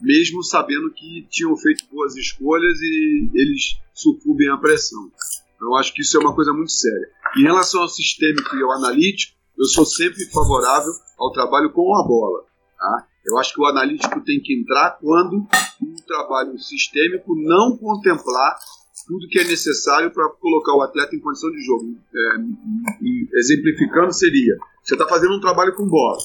mesmo 0.00 0.42
sabendo 0.42 0.92
que 0.92 1.26
tinham 1.30 1.56
feito 1.56 1.84
boas 1.90 2.14
escolhas 2.16 2.78
e 2.80 3.30
eles 3.34 3.76
sucumbem 3.92 4.50
à 4.50 4.56
pressão. 4.56 5.10
Então, 5.56 5.74
acho 5.76 5.92
que 5.94 6.02
isso 6.02 6.16
é 6.16 6.20
uma 6.20 6.34
coisa 6.34 6.52
muito 6.52 6.72
séria. 6.72 7.08
Em 7.36 7.42
relação 7.42 7.82
ao 7.82 7.88
sistêmico 7.88 8.54
e 8.54 8.62
ao 8.62 8.72
analítico, 8.72 9.34
eu 9.56 9.64
sou 9.66 9.86
sempre 9.86 10.24
favorável 10.26 10.92
ao 11.18 11.32
trabalho 11.32 11.72
com 11.72 11.96
a 11.96 12.06
bola. 12.06 12.44
Tá? 12.78 13.06
Eu 13.24 13.38
acho 13.38 13.54
que 13.54 13.60
o 13.60 13.66
analítico 13.66 14.20
tem 14.20 14.40
que 14.40 14.54
entrar 14.54 14.98
quando 15.00 15.46
um 15.82 15.94
trabalho 16.06 16.58
sistêmico 16.58 17.34
não 17.34 17.76
contemplar 17.76 18.58
tudo 19.06 19.28
que 19.28 19.38
é 19.38 19.44
necessário 19.44 20.10
para 20.10 20.28
colocar 20.30 20.74
o 20.74 20.82
atleta 20.82 21.14
em 21.14 21.20
condição 21.20 21.50
de 21.50 21.62
jogo. 21.62 21.96
É, 22.14 23.38
exemplificando, 23.38 24.12
seria: 24.12 24.56
você 24.82 24.94
está 24.94 25.06
fazendo 25.06 25.36
um 25.36 25.40
trabalho 25.40 25.74
com 25.74 25.86
bola, 25.86 26.18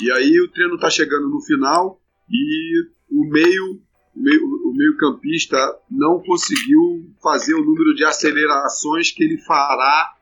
e 0.00 0.10
aí 0.12 0.40
o 0.40 0.50
treino 0.50 0.74
está 0.74 0.90
chegando 0.90 1.28
no 1.28 1.40
final 1.40 2.00
e 2.28 2.86
o 3.10 3.24
meio, 3.28 3.80
o 4.14 4.20
meio, 4.20 4.44
o 4.44 4.72
meio 4.74 4.96
não 5.90 6.20
conseguiu 6.20 7.10
fazer 7.22 7.54
o 7.54 7.64
número 7.64 7.94
de 7.94 8.04
acelerações 8.04 9.10
que 9.10 9.22
ele 9.22 9.38
fará 9.38 10.14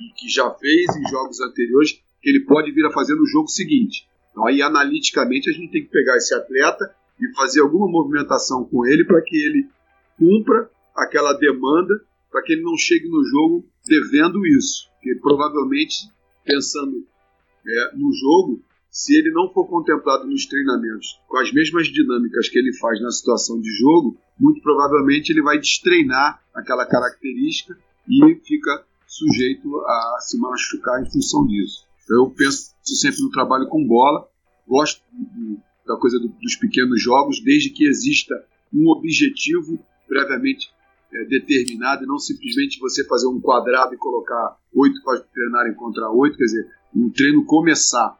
e 0.00 0.12
que 0.14 0.28
já 0.28 0.50
fez 0.50 0.96
em 0.96 1.08
jogos 1.08 1.40
anteriores, 1.40 2.00
que 2.20 2.30
ele 2.30 2.44
pode 2.44 2.72
vir 2.72 2.84
a 2.86 2.92
fazer 2.92 3.14
no 3.14 3.26
jogo 3.26 3.48
seguinte. 3.48 4.08
Então 4.30 4.46
aí 4.46 4.62
analiticamente 4.62 5.50
a 5.50 5.52
gente 5.52 5.70
tem 5.70 5.82
que 5.82 5.90
pegar 5.90 6.16
esse 6.16 6.34
atleta 6.34 6.94
e 7.20 7.34
fazer 7.36 7.60
alguma 7.60 7.86
movimentação 7.88 8.64
com 8.64 8.84
ele 8.86 9.04
para 9.04 9.22
que 9.22 9.36
ele 9.36 9.68
cumpra 10.18 10.68
aquela 10.94 11.32
demanda 11.34 11.94
para 12.30 12.42
que 12.42 12.54
ele 12.54 12.62
não 12.62 12.76
chegue 12.76 13.08
no 13.08 13.24
jogo 13.24 13.66
devendo 13.86 14.44
isso. 14.46 14.88
Porque 14.94 15.14
provavelmente, 15.20 16.08
pensando 16.44 17.06
é, 17.66 17.96
no 17.96 18.12
jogo, 18.12 18.62
se 18.90 19.16
ele 19.16 19.30
não 19.30 19.52
for 19.52 19.66
contemplado 19.66 20.26
nos 20.26 20.46
treinamentos 20.46 21.18
com 21.26 21.38
as 21.38 21.52
mesmas 21.52 21.86
dinâmicas 21.88 22.48
que 22.48 22.58
ele 22.58 22.76
faz 22.76 23.00
na 23.00 23.10
situação 23.10 23.60
de 23.60 23.70
jogo, 23.78 24.18
muito 24.38 24.60
provavelmente 24.62 25.30
ele 25.30 25.42
vai 25.42 25.58
destreinar 25.58 26.42
aquela 26.54 26.84
característica 26.86 27.76
e 28.08 28.34
fica 28.44 28.84
sujeito 29.06 29.78
a 29.80 30.18
se 30.20 30.38
machucar 30.38 31.02
em 31.02 31.10
função 31.10 31.46
disso. 31.46 31.86
Então, 32.04 32.24
eu 32.24 32.30
penso 32.30 32.72
sempre 32.82 33.22
no 33.22 33.30
trabalho 33.30 33.68
com 33.68 33.86
bola, 33.86 34.28
gosto 34.66 35.02
da 35.86 35.96
coisa 35.96 36.18
dos 36.18 36.56
pequenos 36.56 37.00
jogos, 37.00 37.40
desde 37.42 37.70
que 37.70 37.86
exista 37.86 38.34
um 38.72 38.88
objetivo 38.88 39.78
previamente 40.06 40.70
é, 41.12 41.24
determinado 41.24 42.04
e 42.04 42.06
não 42.06 42.18
simplesmente 42.18 42.78
você 42.80 43.04
fazer 43.06 43.26
um 43.26 43.40
quadrado 43.40 43.94
e 43.94 43.98
colocar 43.98 44.56
oito 44.74 45.02
para 45.02 45.20
treinarem 45.20 45.74
contra 45.74 46.10
oito, 46.10 46.36
quer 46.36 46.44
dizer, 46.44 46.68
um 46.94 47.10
treino 47.10 47.44
começar, 47.44 48.18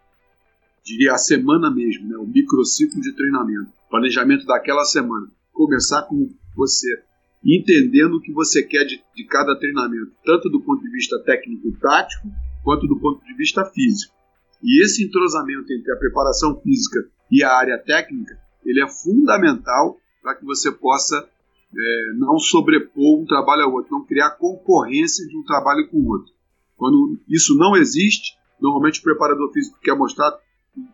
diria 0.85 1.13
a 1.13 1.19
semana 1.19 1.71
mesmo, 1.71 2.09
né, 2.09 2.17
o 2.17 2.27
microciclo 2.27 3.01
de 3.01 3.13
treinamento, 3.13 3.73
planejamento 3.91 4.47
daquela 4.47 4.85
semana, 4.85 5.31
começar 5.53 6.03
com 6.03 6.29
você 6.57 7.03
entendendo 7.45 8.15
o 8.15 8.21
que 8.21 8.33
você 8.33 8.63
quer 8.63 8.85
de, 8.85 9.03
de 9.15 9.25
cada 9.25 9.59
treinamento, 9.59 10.13
tanto 10.25 10.49
do 10.49 10.61
ponto 10.61 10.83
de 10.83 10.91
vista 10.91 11.19
técnico-tático, 11.25 12.29
quanto 12.63 12.87
do 12.87 12.99
ponto 13.01 13.25
de 13.25 13.35
vista 13.35 13.65
físico. 13.65 14.15
E 14.63 14.85
esse 14.85 15.05
entrosamento 15.05 15.73
entre 15.73 15.93
a 15.93 15.97
preparação 15.97 16.61
física 16.61 17.05
e 17.31 17.43
a 17.43 17.53
área 17.53 17.79
técnica, 17.79 18.39
ele 18.65 18.81
é 18.81 18.89
fundamental 18.89 19.99
para 20.23 20.37
que 20.37 20.45
você 20.45 20.71
possa 20.71 21.29
é, 21.77 22.13
não 22.15 22.39
sobrepor 22.39 23.21
um 23.21 23.25
trabalho 23.25 23.65
ao 23.65 23.73
outro, 23.73 23.93
não 23.93 24.05
criar 24.05 24.31
concorrência 24.33 25.27
de 25.27 25.37
um 25.37 25.43
trabalho 25.45 25.89
com 25.89 25.99
o 25.99 26.09
outro. 26.09 26.33
Quando 26.77 27.19
isso 27.29 27.57
não 27.57 27.77
existe, 27.77 28.37
normalmente 28.61 29.01
o 29.01 29.03
preparador 29.03 29.53
físico 29.53 29.79
quer 29.81 29.97
mostrar 29.97 30.33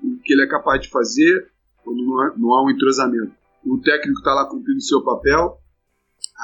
o 0.02 0.18
que 0.22 0.32
ele 0.32 0.42
é 0.42 0.48
capaz 0.48 0.80
de 0.80 0.88
fazer, 0.88 1.50
quando 1.82 2.04
não, 2.04 2.36
não 2.36 2.52
há 2.54 2.64
um 2.64 2.70
entrosamento. 2.70 3.32
O 3.64 3.78
técnico 3.78 4.18
está 4.18 4.34
lá 4.34 4.46
cumprindo 4.46 4.78
o 4.78 4.82
seu 4.82 5.02
papel, 5.02 5.58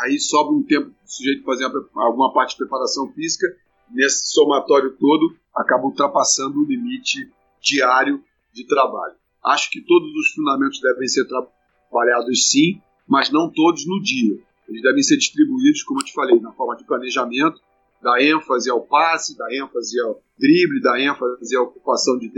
aí 0.03 0.19
sobra 0.19 0.55
um 0.55 0.63
tempo 0.63 0.91
para 0.91 1.05
o 1.05 1.09
sujeito 1.09 1.45
fazer 1.45 1.71
alguma 1.95 2.33
parte 2.33 2.51
de 2.51 2.59
preparação 2.59 3.13
física, 3.13 3.47
nesse 3.91 4.33
somatório 4.33 4.97
todo 4.99 5.37
acaba 5.55 5.85
ultrapassando 5.85 6.61
o 6.61 6.67
limite 6.67 7.31
diário 7.61 8.23
de 8.53 8.67
trabalho. 8.67 9.15
Acho 9.45 9.71
que 9.71 9.81
todos 9.83 10.11
os 10.15 10.33
fundamentos 10.33 10.81
devem 10.81 11.07
ser 11.07 11.27
trabalhados 11.27 12.51
sim, 12.51 12.81
mas 13.07 13.31
não 13.31 13.51
todos 13.51 13.87
no 13.87 14.03
dia. 14.03 14.39
Eles 14.69 14.83
devem 14.83 15.03
ser 15.03 15.17
distribuídos, 15.17 15.83
como 15.83 16.01
eu 16.01 16.05
te 16.05 16.13
falei, 16.13 16.39
na 16.41 16.53
forma 16.53 16.77
de 16.77 16.85
planejamento, 16.85 17.61
da 18.03 18.23
ênfase 18.23 18.71
ao 18.71 18.83
passe, 18.83 19.37
da 19.37 19.47
ênfase 19.55 20.01
ao 20.01 20.23
drible, 20.39 20.81
da 20.81 21.01
ênfase 21.01 21.57
à 21.57 21.63
ocupação 21.63 22.19
de 22.19 22.31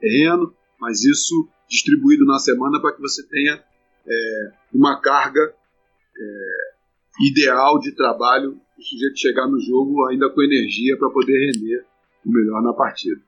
terreno, 0.00 0.54
mas 0.80 1.04
isso 1.04 1.48
distribuído 1.68 2.24
na 2.24 2.38
semana 2.38 2.80
para 2.80 2.92
que 2.92 3.00
você 3.00 3.26
tenha 3.26 3.62
é, 4.06 4.52
uma 4.72 5.00
carga 5.00 5.40
é, 6.18 7.26
ideal 7.26 7.78
de 7.78 7.92
trabalho 7.92 8.60
o 8.78 8.82
sujeito 8.82 9.18
chegar 9.18 9.46
no 9.46 9.58
jogo 9.60 10.06
ainda 10.06 10.28
com 10.30 10.42
energia 10.42 10.96
para 10.98 11.10
poder 11.10 11.46
render 11.46 11.84
o 12.24 12.30
melhor 12.30 12.62
na 12.62 12.72
partida. 12.72 13.20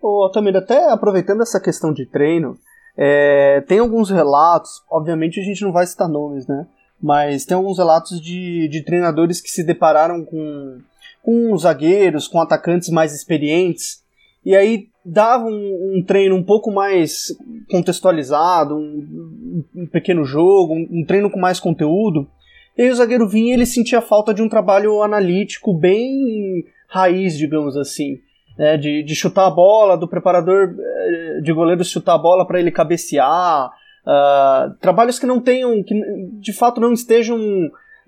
Ô, 0.00 0.30
Tamir, 0.30 0.56
até 0.56 0.90
aproveitando 0.90 1.42
essa 1.42 1.60
questão 1.60 1.92
de 1.92 2.06
treino, 2.06 2.58
é, 2.96 3.62
tem 3.62 3.78
alguns 3.78 4.10
relatos, 4.10 4.82
obviamente 4.90 5.40
a 5.40 5.42
gente 5.42 5.62
não 5.62 5.72
vai 5.72 5.86
citar 5.86 6.08
nomes, 6.08 6.46
né? 6.46 6.66
Mas 7.02 7.44
tem 7.44 7.56
alguns 7.56 7.78
relatos 7.78 8.20
de, 8.20 8.68
de 8.68 8.84
treinadores 8.84 9.40
que 9.40 9.50
se 9.50 9.64
depararam 9.64 10.24
com, 10.24 10.78
com 11.22 11.56
zagueiros, 11.56 12.28
com 12.28 12.40
atacantes 12.40 12.90
mais 12.90 13.14
experientes, 13.14 14.02
e 14.44 14.54
aí 14.54 14.88
davam 15.04 15.50
um, 15.50 15.98
um 15.98 16.04
treino 16.04 16.36
um 16.36 16.42
pouco 16.42 16.70
mais 16.70 17.26
contextualizado, 17.70 18.76
um, 18.76 19.64
um 19.74 19.86
pequeno 19.86 20.24
jogo, 20.24 20.74
um, 20.74 20.86
um 20.90 21.04
treino 21.04 21.30
com 21.30 21.38
mais 21.38 21.58
conteúdo, 21.58 22.28
e 22.76 22.82
aí 22.82 22.90
o 22.90 22.94
zagueiro 22.94 23.28
vinha 23.28 23.50
e 23.50 23.52
ele 23.54 23.66
sentia 23.66 24.00
falta 24.00 24.32
de 24.32 24.42
um 24.42 24.48
trabalho 24.48 25.02
analítico 25.02 25.74
bem 25.74 26.64
raiz, 26.88 27.36
digamos 27.36 27.76
assim. 27.76 28.18
Né, 28.58 28.76
de, 28.76 29.02
de 29.02 29.14
chutar 29.14 29.46
a 29.46 29.50
bola, 29.50 29.96
do 29.96 30.08
preparador 30.08 30.74
eh, 30.78 31.40
de 31.42 31.52
goleiro 31.52 31.82
chutar 31.82 32.14
a 32.14 32.18
bola 32.18 32.46
para 32.46 32.60
ele 32.60 32.70
cabecear. 32.70 33.70
Uh, 34.00 34.74
trabalhos 34.80 35.18
que 35.18 35.26
não 35.26 35.40
tenham, 35.40 35.82
que 35.82 35.94
de 36.40 36.52
fato 36.52 36.80
não 36.80 36.92
estejam, 36.92 37.38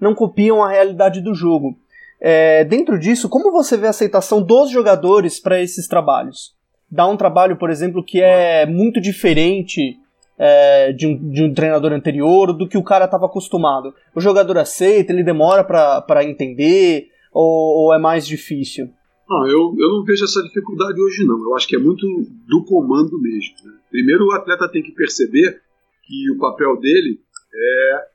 não 0.01 0.15
copiam 0.15 0.63
a 0.63 0.71
realidade 0.71 1.21
do 1.21 1.35
jogo. 1.35 1.77
É, 2.25 2.65
dentro 2.65 2.99
disso, 2.99 3.29
como 3.29 3.51
você 3.51 3.77
vê 3.77 3.89
a 3.89 3.91
aceitação 3.91 4.41
dos 4.41 4.71
jogadores 4.71 5.41
para 5.41 5.61
esses 5.61 5.89
trabalhos? 5.89 6.55
Dá 6.89 7.07
um 7.07 7.17
trabalho, 7.17 7.57
por 7.57 7.69
exemplo, 7.69 8.05
que 8.05 8.23
é 8.23 8.65
muito 8.65 9.01
diferente 9.01 9.97
é, 10.39 10.93
de, 10.93 11.07
um, 11.07 11.31
de 11.31 11.43
um 11.43 11.53
treinador 11.53 11.93
anterior 11.93 12.53
do 12.53 12.69
que 12.69 12.79
o 12.79 12.83
cara 12.83 13.07
estava 13.07 13.27
acostumado. 13.27 13.93
O 14.15 14.21
jogador 14.21 14.59
aceita, 14.59 15.13
ele 15.13 15.25
demora 15.25 15.65
para 15.65 16.25
entender 16.25 17.09
ou, 17.33 17.87
ou, 17.87 17.95
é 17.95 17.99
mais 17.99 18.27
difícil? 18.27 18.91
Não, 19.33 19.47
eu, 19.49 19.75
eu 19.79 19.89
não 19.89 20.05
vejo 20.05 20.25
essa 20.25 20.43
dificuldade 20.43 21.01
hoje 21.01 21.25
não. 21.25 21.41
Eu 21.43 21.57
acho 21.57 21.67
que 21.67 21.75
é 21.75 21.79
muito 21.79 22.07
do 22.47 22.63
comando 22.67 23.19
mesmo. 23.19 23.55
Né? 23.65 23.79
Primeiro 23.91 24.27
o 24.27 24.33
atleta 24.33 24.69
tem 24.69 24.83
que 24.83 24.93
perceber 24.93 25.63
que 26.03 26.31
o 26.31 26.39
papel 26.39 26.79
dele 26.79 27.19
é 27.55 28.07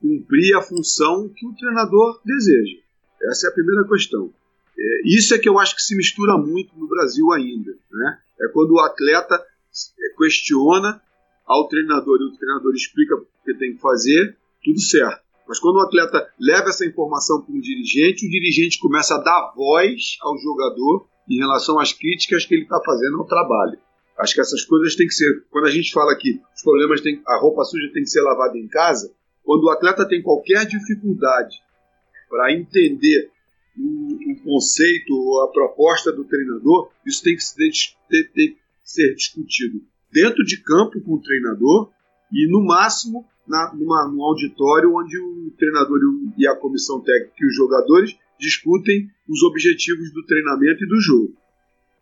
cumprir 0.00 0.54
a 0.56 0.62
função 0.62 1.28
que 1.28 1.46
o 1.46 1.54
treinador 1.54 2.20
deseja. 2.24 2.78
Essa 3.24 3.48
é 3.48 3.50
a 3.50 3.52
primeira 3.52 3.86
questão. 3.86 4.32
É, 4.78 5.02
isso 5.04 5.34
é 5.34 5.38
que 5.38 5.48
eu 5.48 5.58
acho 5.58 5.76
que 5.76 5.82
se 5.82 5.94
mistura 5.94 6.38
muito 6.38 6.74
no 6.74 6.88
Brasil 6.88 7.30
ainda. 7.32 7.72
Né? 7.90 8.18
É 8.40 8.48
quando 8.48 8.70
o 8.70 8.80
atleta 8.80 9.44
questiona 10.16 11.02
ao 11.44 11.68
treinador 11.68 12.18
e 12.18 12.24
o 12.24 12.38
treinador 12.38 12.74
explica 12.74 13.14
o 13.14 13.26
que 13.44 13.52
tem 13.54 13.74
que 13.74 13.80
fazer, 13.80 14.38
tudo 14.64 14.80
certo. 14.80 15.22
Mas 15.52 15.60
quando 15.60 15.76
o 15.76 15.82
atleta 15.82 16.32
leva 16.40 16.70
essa 16.70 16.86
informação 16.86 17.42
para 17.42 17.54
um 17.54 17.60
dirigente, 17.60 18.26
o 18.26 18.30
dirigente 18.30 18.78
começa 18.78 19.16
a 19.16 19.18
dar 19.18 19.52
voz 19.54 20.16
ao 20.22 20.38
jogador 20.38 21.06
em 21.28 21.36
relação 21.36 21.78
às 21.78 21.92
críticas 21.92 22.46
que 22.46 22.54
ele 22.54 22.62
está 22.62 22.80
fazendo 22.82 23.18
ao 23.18 23.26
trabalho. 23.26 23.78
Acho 24.18 24.32
que 24.32 24.40
essas 24.40 24.64
coisas 24.64 24.96
têm 24.96 25.06
que 25.06 25.12
ser. 25.12 25.44
Quando 25.50 25.66
a 25.66 25.70
gente 25.70 25.92
fala 25.92 26.16
que 26.16 26.40
os 26.56 26.62
problemas 26.62 27.02
têm, 27.02 27.20
a 27.26 27.38
roupa 27.38 27.64
suja 27.64 27.92
tem 27.92 28.02
que 28.02 28.08
ser 28.08 28.22
lavada 28.22 28.56
em 28.56 28.66
casa, 28.66 29.12
quando 29.44 29.64
o 29.64 29.70
atleta 29.70 30.08
tem 30.08 30.22
qualquer 30.22 30.64
dificuldade 30.64 31.60
para 32.30 32.50
entender 32.50 33.30
o, 33.76 34.32
o, 34.32 34.42
conceito 34.44 35.12
ou 35.12 35.42
a 35.42 35.52
proposta 35.52 36.10
do 36.12 36.24
treinador, 36.24 36.90
isso 37.06 37.22
tem 37.22 37.36
que 37.36 37.42
ser, 37.42 37.70
tem 38.08 38.54
que 38.54 38.56
ser 38.82 39.14
discutido 39.16 39.82
dentro 40.10 40.42
de 40.46 40.62
campo 40.62 40.98
com 41.02 41.12
o 41.12 41.20
treinador 41.20 41.90
e, 42.32 42.50
no 42.50 42.64
máximo, 42.64 43.26
na, 43.46 43.72
numa, 43.74 44.08
num 44.08 44.22
auditório 44.22 44.94
onde 44.94 45.18
o 45.18 45.50
treinador 45.58 45.98
e 46.36 46.46
a 46.46 46.56
comissão 46.56 47.00
técnica 47.00 47.34
e 47.40 47.46
os 47.46 47.54
jogadores 47.54 48.16
discutem 48.38 49.08
os 49.28 49.42
objetivos 49.42 50.12
do 50.12 50.24
treinamento 50.24 50.84
e 50.84 50.88
do 50.88 51.00
jogo. 51.00 51.36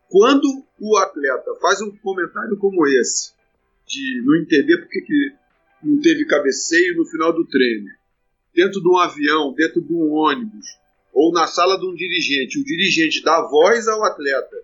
Quando 0.08 0.46
o 0.78 0.96
atleta 0.96 1.54
faz 1.60 1.80
um 1.80 1.90
comentário 1.96 2.56
como 2.56 2.86
esse, 2.86 3.32
de 3.86 4.22
não 4.24 4.36
entender 4.36 4.78
porque 4.78 5.00
que 5.02 5.32
não 5.82 6.00
teve 6.00 6.24
cabeceio 6.26 6.96
no 6.96 7.04
final 7.06 7.32
do 7.32 7.46
treino, 7.46 7.88
dentro 8.54 8.80
de 8.80 8.88
um 8.88 8.98
avião, 8.98 9.52
dentro 9.54 9.80
de 9.80 9.92
um 9.92 10.12
ônibus, 10.12 10.66
ou 11.12 11.32
na 11.32 11.46
sala 11.46 11.78
de 11.78 11.86
um 11.86 11.94
dirigente, 11.94 12.60
o 12.60 12.64
dirigente 12.64 13.22
dá 13.22 13.42
voz 13.42 13.88
ao 13.88 14.04
atleta 14.04 14.56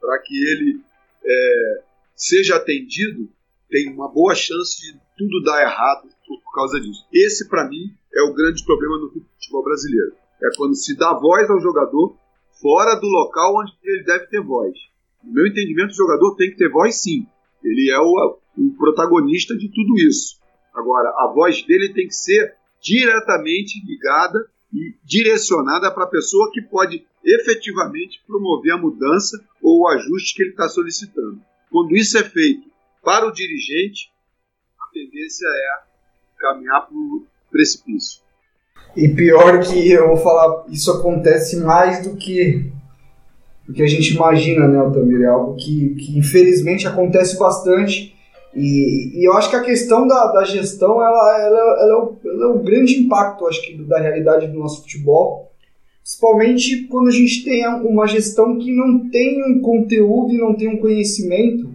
para 0.00 0.18
que 0.18 0.34
ele 0.34 0.80
é, 1.24 1.82
seja 2.14 2.56
atendido, 2.56 3.30
tem 3.72 3.90
uma 3.90 4.06
boa 4.06 4.34
chance 4.34 4.80
de 4.82 5.00
tudo 5.16 5.42
dar 5.42 5.62
errado 5.62 6.06
por 6.28 6.54
causa 6.54 6.78
disso. 6.78 7.06
Esse, 7.10 7.48
para 7.48 7.66
mim, 7.68 7.90
é 8.14 8.22
o 8.22 8.34
grande 8.34 8.62
problema 8.64 8.98
no 8.98 9.10
futebol 9.10 9.64
brasileiro. 9.64 10.12
É 10.42 10.48
quando 10.56 10.76
se 10.76 10.94
dá 10.94 11.14
voz 11.14 11.48
ao 11.48 11.58
jogador 11.58 12.14
fora 12.60 12.94
do 12.96 13.06
local 13.06 13.60
onde 13.60 13.72
ele 13.82 14.04
deve 14.04 14.26
ter 14.26 14.42
voz. 14.42 14.74
No 15.24 15.32
meu 15.32 15.46
entendimento, 15.46 15.92
o 15.92 15.96
jogador 15.96 16.36
tem 16.36 16.50
que 16.50 16.56
ter 16.56 16.68
voz 16.68 17.00
sim. 17.00 17.26
Ele 17.64 17.90
é 17.90 17.98
o, 17.98 18.38
o 18.58 18.76
protagonista 18.76 19.56
de 19.56 19.68
tudo 19.68 19.98
isso. 19.98 20.38
Agora, 20.74 21.08
a 21.08 21.32
voz 21.34 21.62
dele 21.62 21.94
tem 21.94 22.06
que 22.06 22.14
ser 22.14 22.54
diretamente 22.80 23.82
ligada 23.86 24.38
e 24.72 24.94
direcionada 25.04 25.90
para 25.92 26.04
a 26.04 26.10
pessoa 26.10 26.50
que 26.52 26.60
pode 26.60 27.06
efetivamente 27.24 28.22
promover 28.26 28.72
a 28.72 28.78
mudança 28.78 29.42
ou 29.62 29.82
o 29.82 29.88
ajuste 29.88 30.34
que 30.34 30.42
ele 30.42 30.50
está 30.50 30.68
solicitando. 30.68 31.40
Quando 31.70 31.96
isso 31.96 32.18
é 32.18 32.24
feito 32.24 32.71
para 33.02 33.26
o 33.26 33.32
dirigente, 33.32 34.10
a 34.80 34.92
tendência 34.92 35.46
é 35.46 36.40
caminhar 36.40 36.86
para 36.86 36.94
o 36.94 37.24
precipício. 37.50 38.22
E 38.96 39.08
pior 39.08 39.60
que 39.60 39.90
eu 39.90 40.08
vou 40.08 40.16
falar, 40.18 40.66
isso 40.68 40.90
acontece 40.90 41.56
mais 41.56 42.06
do 42.06 42.16
que 42.16 42.70
do 43.66 43.72
que 43.72 43.82
a 43.82 43.86
gente 43.86 44.14
imagina, 44.14 44.66
né, 44.66 44.78
Altamir? 44.78 45.22
É 45.22 45.26
algo 45.26 45.54
que, 45.56 45.94
que 45.94 46.18
infelizmente 46.18 46.86
acontece 46.86 47.38
bastante. 47.38 48.14
E, 48.54 49.20
e 49.20 49.26
eu 49.26 49.32
acho 49.34 49.48
que 49.48 49.56
a 49.56 49.62
questão 49.62 50.06
da, 50.06 50.32
da 50.32 50.44
gestão 50.44 51.00
ela, 51.02 51.40
ela, 51.40 51.58
ela, 51.80 51.92
é 51.92 51.96
o, 51.96 52.16
ela 52.24 52.44
é 52.44 52.48
o 52.48 52.58
grande 52.58 52.96
impacto 52.96 53.46
acho 53.46 53.62
que, 53.62 53.76
da 53.84 53.98
realidade 53.98 54.48
do 54.48 54.58
nosso 54.58 54.82
futebol. 54.82 55.50
Principalmente 56.02 56.88
quando 56.88 57.08
a 57.08 57.12
gente 57.12 57.44
tem 57.44 57.66
uma 57.66 58.06
gestão 58.06 58.58
que 58.58 58.74
não 58.74 59.08
tem 59.08 59.42
um 59.44 59.60
conteúdo 59.60 60.34
e 60.34 60.38
não 60.38 60.54
tem 60.54 60.68
um 60.68 60.78
conhecimento 60.78 61.72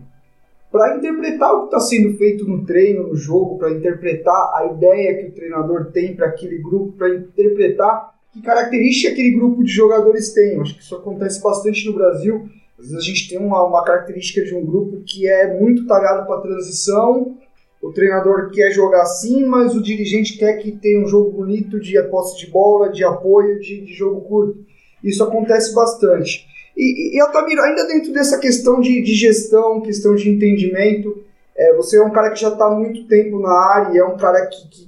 para 0.77 0.95
interpretar 0.95 1.53
o 1.53 1.61
que 1.61 1.65
está 1.65 1.79
sendo 1.79 2.15
feito 2.17 2.47
no 2.47 2.63
treino, 2.63 3.07
no 3.07 3.15
jogo, 3.15 3.57
para 3.57 3.71
interpretar 3.71 4.51
a 4.55 4.67
ideia 4.71 5.17
que 5.17 5.29
o 5.29 5.31
treinador 5.31 5.91
tem 5.91 6.15
para 6.15 6.27
aquele 6.27 6.59
grupo, 6.59 6.91
para 6.95 7.15
interpretar 7.15 8.13
que 8.31 8.41
característica 8.43 9.11
aquele 9.11 9.31
grupo 9.31 9.63
de 9.63 9.71
jogadores 9.71 10.33
tem. 10.33 10.53
Eu 10.53 10.61
acho 10.61 10.75
que 10.75 10.83
isso 10.83 10.95
acontece 10.95 11.41
bastante 11.41 11.83
no 11.87 11.93
Brasil. 11.93 12.47
Às 12.77 12.85
vezes 12.85 12.95
a 12.95 13.01
gente 13.01 13.27
tem 13.27 13.39
uma, 13.39 13.63
uma 13.63 13.83
característica 13.83 14.43
de 14.45 14.53
um 14.53 14.63
grupo 14.63 15.01
que 15.03 15.27
é 15.27 15.59
muito 15.59 15.87
talhado 15.87 16.27
para 16.27 16.41
transição, 16.41 17.35
o 17.81 17.91
treinador 17.91 18.51
quer 18.51 18.71
jogar 18.71 19.01
assim, 19.01 19.45
mas 19.45 19.75
o 19.75 19.81
dirigente 19.81 20.37
quer 20.37 20.57
que 20.57 20.71
tenha 20.71 21.03
um 21.03 21.07
jogo 21.07 21.31
bonito 21.31 21.79
de 21.79 21.99
posse 22.03 22.37
de 22.37 22.51
bola, 22.51 22.91
de 22.91 23.03
apoio, 23.03 23.59
de, 23.59 23.81
de 23.81 23.93
jogo 23.93 24.21
curto. 24.21 24.65
Isso 25.03 25.23
acontece 25.23 25.73
bastante. 25.73 26.46
E, 26.77 27.15
e 27.17 27.19
Altamiro, 27.19 27.61
ainda 27.63 27.87
dentro 27.87 28.13
dessa 28.13 28.37
questão 28.37 28.79
de, 28.79 29.01
de 29.01 29.13
gestão, 29.15 29.81
questão 29.81 30.13
de 30.13 30.29
entendimento, 30.29 31.23
é, 31.55 31.73
você 31.73 31.97
é 31.97 32.03
um 32.03 32.11
cara 32.11 32.29
que 32.29 32.39
já 32.39 32.49
está 32.49 32.67
há 32.67 32.69
muito 32.69 33.07
tempo 33.07 33.39
na 33.39 33.51
área 33.51 33.95
e 33.95 33.97
é 33.97 34.05
um 34.05 34.15
cara 34.15 34.45
que, 34.45 34.67
que, 34.69 34.87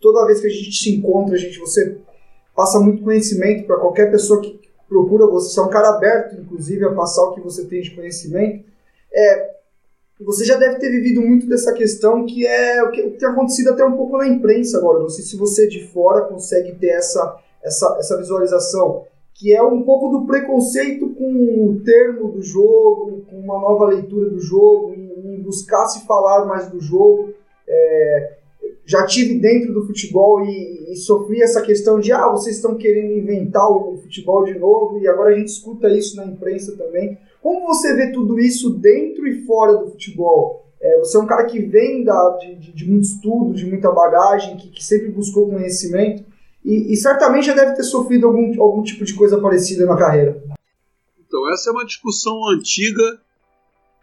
toda 0.00 0.26
vez 0.26 0.40
que 0.40 0.48
a 0.48 0.50
gente 0.50 0.76
se 0.76 0.96
encontra, 0.96 1.36
a 1.36 1.38
gente, 1.38 1.60
você 1.60 1.96
passa 2.56 2.80
muito 2.80 3.04
conhecimento 3.04 3.66
para 3.66 3.78
qualquer 3.78 4.10
pessoa 4.10 4.40
que 4.40 4.60
procura 4.88 5.26
você. 5.26 5.50
Você 5.50 5.60
é 5.60 5.62
um 5.62 5.70
cara 5.70 5.90
aberto, 5.90 6.40
inclusive, 6.40 6.84
a 6.84 6.92
passar 6.92 7.22
o 7.22 7.34
que 7.34 7.40
você 7.40 7.64
tem 7.64 7.82
de 7.82 7.92
conhecimento. 7.92 8.64
é, 9.12 9.56
você 10.20 10.44
já 10.46 10.56
deve 10.56 10.78
ter 10.78 10.88
vivido 10.90 11.20
muito 11.20 11.46
dessa 11.46 11.74
questão 11.74 12.24
que 12.24 12.46
é 12.46 12.82
o 12.82 12.90
que, 12.90 13.02
o 13.02 13.10
que 13.12 13.18
tem 13.18 13.28
acontecido 13.28 13.70
até 13.70 13.84
um 13.84 13.96
pouco 13.96 14.16
na 14.16 14.26
imprensa 14.26 14.78
agora. 14.78 15.00
Não 15.00 15.10
sei 15.10 15.22
se 15.24 15.36
você 15.36 15.68
de 15.68 15.86
fora 15.88 16.22
consegue 16.22 16.74
ter 16.74 16.88
essa, 16.88 17.38
essa, 17.62 17.96
essa 17.98 18.16
visualização, 18.16 19.04
que 19.38 19.54
é 19.54 19.62
um 19.62 19.82
pouco 19.82 20.08
do 20.08 20.26
preconceito 20.26 21.10
com 21.10 21.68
o 21.68 21.80
termo 21.84 22.32
do 22.32 22.42
jogo, 22.42 23.22
com 23.28 23.38
uma 23.38 23.60
nova 23.60 23.86
leitura 23.86 24.30
do 24.30 24.40
jogo, 24.40 24.94
em, 24.94 25.06
buscar 25.42 25.86
se 25.86 26.04
falar 26.06 26.44
mais 26.46 26.68
do 26.68 26.80
jogo. 26.80 27.32
É, 27.68 28.36
já 28.84 29.06
tive 29.06 29.38
dentro 29.38 29.72
do 29.72 29.86
futebol 29.86 30.44
e, 30.44 30.92
e, 30.92 30.96
sofri 30.96 31.42
essa 31.42 31.60
questão 31.60 32.00
de 32.00 32.12
ah, 32.12 32.28
vocês 32.30 32.56
estão 32.56 32.76
querendo 32.76 33.12
inventar 33.12 33.70
o 33.70 33.96
futebol 33.98 34.44
de 34.44 34.58
novo, 34.58 34.98
e 34.98 35.06
agora 35.06 35.34
a 35.34 35.38
gente 35.38 35.48
escuta 35.48 35.88
isso 35.88 36.16
na 36.16 36.24
imprensa 36.24 36.76
também. 36.76 37.16
Como 37.42 37.66
você 37.66 37.94
vê 37.94 38.10
tudo 38.10 38.40
isso 38.40 38.70
dentro 38.70 39.26
e 39.26 39.44
fora 39.44 39.76
do 39.76 39.90
futebol? 39.90 40.64
É, 40.80 40.98
você 40.98 41.16
é 41.16 41.20
um 41.20 41.26
cara 41.26 41.44
que 41.44 41.60
vem 41.60 42.02
da, 42.02 42.30
de, 42.38 42.54
de, 42.56 42.72
de 42.72 42.90
muito 42.90 43.04
estudo, 43.04 43.54
de 43.54 43.66
muita 43.66 43.92
bagagem, 43.92 44.56
que, 44.56 44.68
que 44.70 44.84
sempre 44.84 45.10
buscou 45.10 45.48
conhecimento 45.48 46.24
e, 46.66 46.92
e, 46.92 46.96
certamente 46.96 47.46
já 47.46 47.54
deve 47.54 47.76
ter 47.76 47.84
sofrido 47.84 48.26
algum, 48.26 48.60
algum 48.60 48.82
tipo 48.82 49.04
de 49.04 49.14
coisa 49.14 49.40
parecida 49.40 49.86
na 49.86 49.96
carreira. 49.96 50.42
Então, 51.24 51.48
essa 51.52 51.70
é 51.70 51.72
uma 51.72 51.86
discussão 51.86 52.48
antiga, 52.48 53.20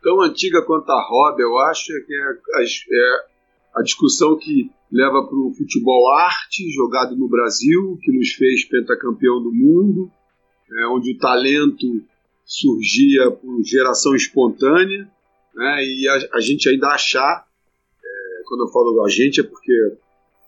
tão 0.01 0.21
antiga 0.21 0.61
quanto 0.61 0.89
a 0.89 1.07
roda, 1.09 1.41
eu 1.41 1.57
acho, 1.59 1.91
é 1.91 1.99
que 1.99 2.13
é, 2.15 2.23
é 2.23 3.25
a 3.75 3.81
discussão 3.81 4.37
que 4.37 4.71
leva 4.89 5.25
para 5.25 5.35
o 5.35 5.53
futebol 5.53 6.09
arte, 6.13 6.71
jogado 6.71 7.17
no 7.17 7.27
Brasil, 7.27 7.99
que 8.01 8.17
nos 8.17 8.31
fez 8.31 8.63
pentacampeão 8.63 9.43
do 9.43 9.51
mundo, 9.51 10.09
é, 10.71 10.87
onde 10.87 11.11
o 11.11 11.17
talento 11.17 12.01
surgia 12.45 13.29
por 13.31 13.61
geração 13.63 14.15
espontânea, 14.15 15.05
né, 15.53 15.83
e 15.83 16.07
a, 16.07 16.37
a, 16.37 16.39
gente 16.39 16.69
ainda 16.69 16.87
achar, 16.87 17.45
é, 18.01 18.43
quando 18.45 18.65
eu 18.65 18.71
falo 18.71 19.03
a 19.03 19.09
gente 19.09 19.41
é 19.41 19.43
porque 19.43 19.97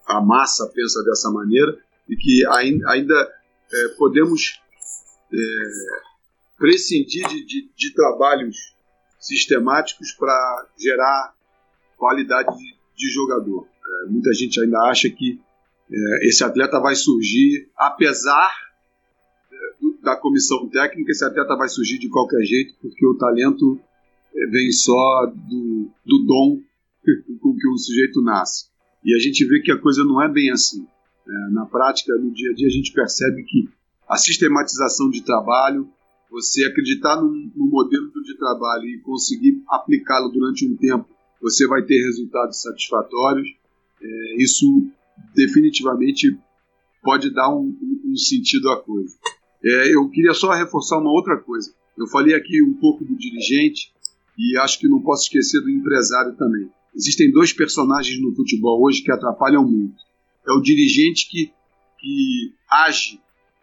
a 0.08 0.22
massa 0.22 0.72
pensa 0.74 1.04
dessa 1.04 1.30
maneira, 1.30 1.78
e 2.10 2.16
que 2.16 2.46
ainda, 2.48 3.34
é, 3.72 3.88
podemos 3.98 4.62
é, 5.34 5.38
prescindir 6.58 7.28
de, 7.28 7.46
de, 7.46 7.70
de, 7.76 7.94
trabalhos 7.94 8.76
sistemáticos 9.20 10.12
para 10.14 10.68
gerar 10.78 11.34
qualidade 11.98 12.56
de, 12.58 12.76
de 12.96 13.10
jogador. 13.12 13.68
É, 13.68 14.10
muita 14.10 14.34
gente 14.34 14.62
ainda 14.62 14.80
acha 14.90 15.10
que 15.10 15.40
é, 15.92 16.28
esse 16.28 16.44
atleta 16.44 16.80
vai 16.80 16.96
surgir, 16.96 17.70
apesar 17.76 18.66
da 20.06 20.16
comissão 20.16 20.70
técnica, 20.70 21.12
esse 21.12 21.26
atleta 21.26 21.58
vai 21.58 21.68
surgir 21.68 21.98
de 21.98 22.08
qualquer 22.08 22.42
jeito, 22.44 22.76
porque 22.80 23.06
o 23.06 23.18
talento 23.18 23.80
eh, 24.34 24.48
vem 24.52 24.72
só 24.72 25.26
do, 25.26 25.92
do 26.06 26.26
dom 26.26 26.62
com 27.42 27.56
que 27.56 27.68
o 27.68 27.78
sujeito 27.78 28.22
nasce. 28.22 28.68
E 29.04 29.14
a 29.16 29.20
gente 29.20 29.46
vê 29.46 29.62
que 29.62 29.72
a 29.72 29.80
coisa 29.80 30.04
não 30.04 30.22
é 30.22 30.32
bem 30.32 30.52
assim. 30.52 30.88
É, 31.28 31.52
na 31.52 31.66
prática, 31.66 32.14
no 32.16 32.32
dia 32.32 32.52
a 32.52 32.54
dia, 32.54 32.68
a 32.68 32.72
gente 32.72 32.92
percebe 32.92 33.44
que 33.44 33.70
a 34.08 34.18
sistematização 34.18 35.10
de 35.10 35.24
trabalho, 35.24 35.90
você 36.30 36.64
acreditar 36.66 37.22
num, 37.22 37.52
num 37.56 37.68
modelo 37.68 38.12
de 38.24 38.38
trabalho 38.38 38.86
e 38.86 39.00
conseguir 39.00 39.62
aplicá-lo 39.68 40.30
durante 40.30 40.68
um 40.68 40.76
tempo, 40.76 41.08
você 41.42 41.68
vai 41.68 41.84
ter 41.84 42.04
resultados 42.04 42.62
satisfatórios. 42.62 43.48
É, 44.02 44.44
isso 44.44 44.66
definitivamente 45.34 46.38
pode 47.02 47.34
dar 47.34 47.50
um, 47.50 47.76
um 48.04 48.16
sentido 48.16 48.70
à 48.70 48.82
coisa. 48.82 49.16
É, 49.64 49.96
eu 49.96 50.10
queria 50.10 50.34
só 50.34 50.52
reforçar 50.52 51.00
uma 51.00 51.12
outra 51.12 51.38
coisa. 51.38 51.74
Eu 51.98 52.08
falei 52.08 52.36
aqui 52.36 52.62
um 52.62 52.74
pouco 52.74 53.06
do 53.06 53.16
dirigente 53.16 53.92
e 54.38 54.58
acho 54.58 54.80
que 54.80 54.88
não 54.88 55.02
posso 55.02 55.24
esquecer 55.24 55.62
do 55.62 55.70
empresário 55.70 56.36
também. 56.36 56.70
Existem 56.94 57.32
dois 57.32 57.54
personagens 57.54 58.22
no 58.22 58.36
futebol 58.36 58.84
hoje 58.84 59.02
que 59.02 59.12
atrapalham 59.12 59.66
muito. 59.66 59.96
É 60.48 60.52
o 60.52 60.62
dirigente 60.62 61.28
que, 61.30 61.52
que 62.00 62.54
age 62.70 63.20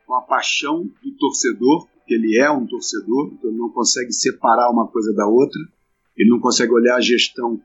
com 0.07 0.14
a 0.14 0.23
paixão 0.23 0.90
do 1.03 1.12
torcedor, 1.18 1.87
porque 1.88 2.14
ele 2.14 2.38
é 2.38 2.51
um 2.51 2.66
torcedor, 2.66 3.31
então 3.33 3.51
ele 3.51 3.59
não 3.59 3.71
consegue 3.71 4.12
separar 4.12 4.71
uma 4.71 4.88
coisa 4.88 5.12
da 5.14 5.27
outra, 5.27 5.61
ele 6.16 6.31
não 6.31 6.40
consegue 6.40 6.73
olhar 6.73 6.97
a 6.97 7.01
gestão 7.01 7.61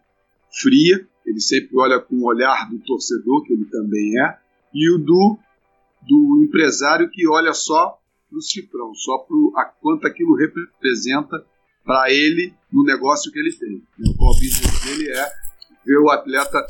fria, 0.61 1.07
ele 1.25 1.41
sempre 1.41 1.77
olha 1.77 1.99
com 1.99 2.15
o 2.15 2.25
olhar 2.25 2.69
do 2.69 2.79
torcedor, 2.79 3.43
que 3.43 3.53
ele 3.53 3.65
também 3.65 4.19
é, 4.19 4.37
e 4.73 4.89
o 4.91 4.97
do, 4.97 5.37
do 6.07 6.43
empresário 6.43 7.09
que 7.09 7.27
olha 7.27 7.53
só 7.53 7.97
para 8.29 8.37
o 8.37 8.41
cifrão, 8.41 8.93
só 8.93 9.17
para 9.19 9.65
quanto 9.81 10.07
aquilo 10.07 10.35
representa 10.35 11.45
para 11.83 12.11
ele 12.11 12.53
no 12.71 12.83
negócio 12.83 13.31
que 13.31 13.39
ele 13.39 13.53
tem. 13.53 13.81
O 13.99 14.15
core 14.15 14.39
business 14.39 14.83
dele 14.83 15.09
é 15.09 15.29
ver 15.85 15.97
o 15.99 16.09
atleta 16.09 16.65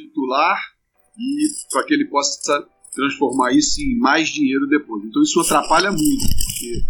titular 0.00 0.58
e 1.18 1.48
para 1.70 1.84
que 1.84 1.94
ele 1.94 2.06
possa 2.06 2.66
transformar 2.92 3.52
isso 3.52 3.80
em 3.80 3.98
mais 3.98 4.28
dinheiro 4.28 4.66
depois. 4.66 5.04
Então 5.04 5.22
isso 5.22 5.40
atrapalha 5.40 5.90
muito, 5.90 6.26
porque 6.28 6.84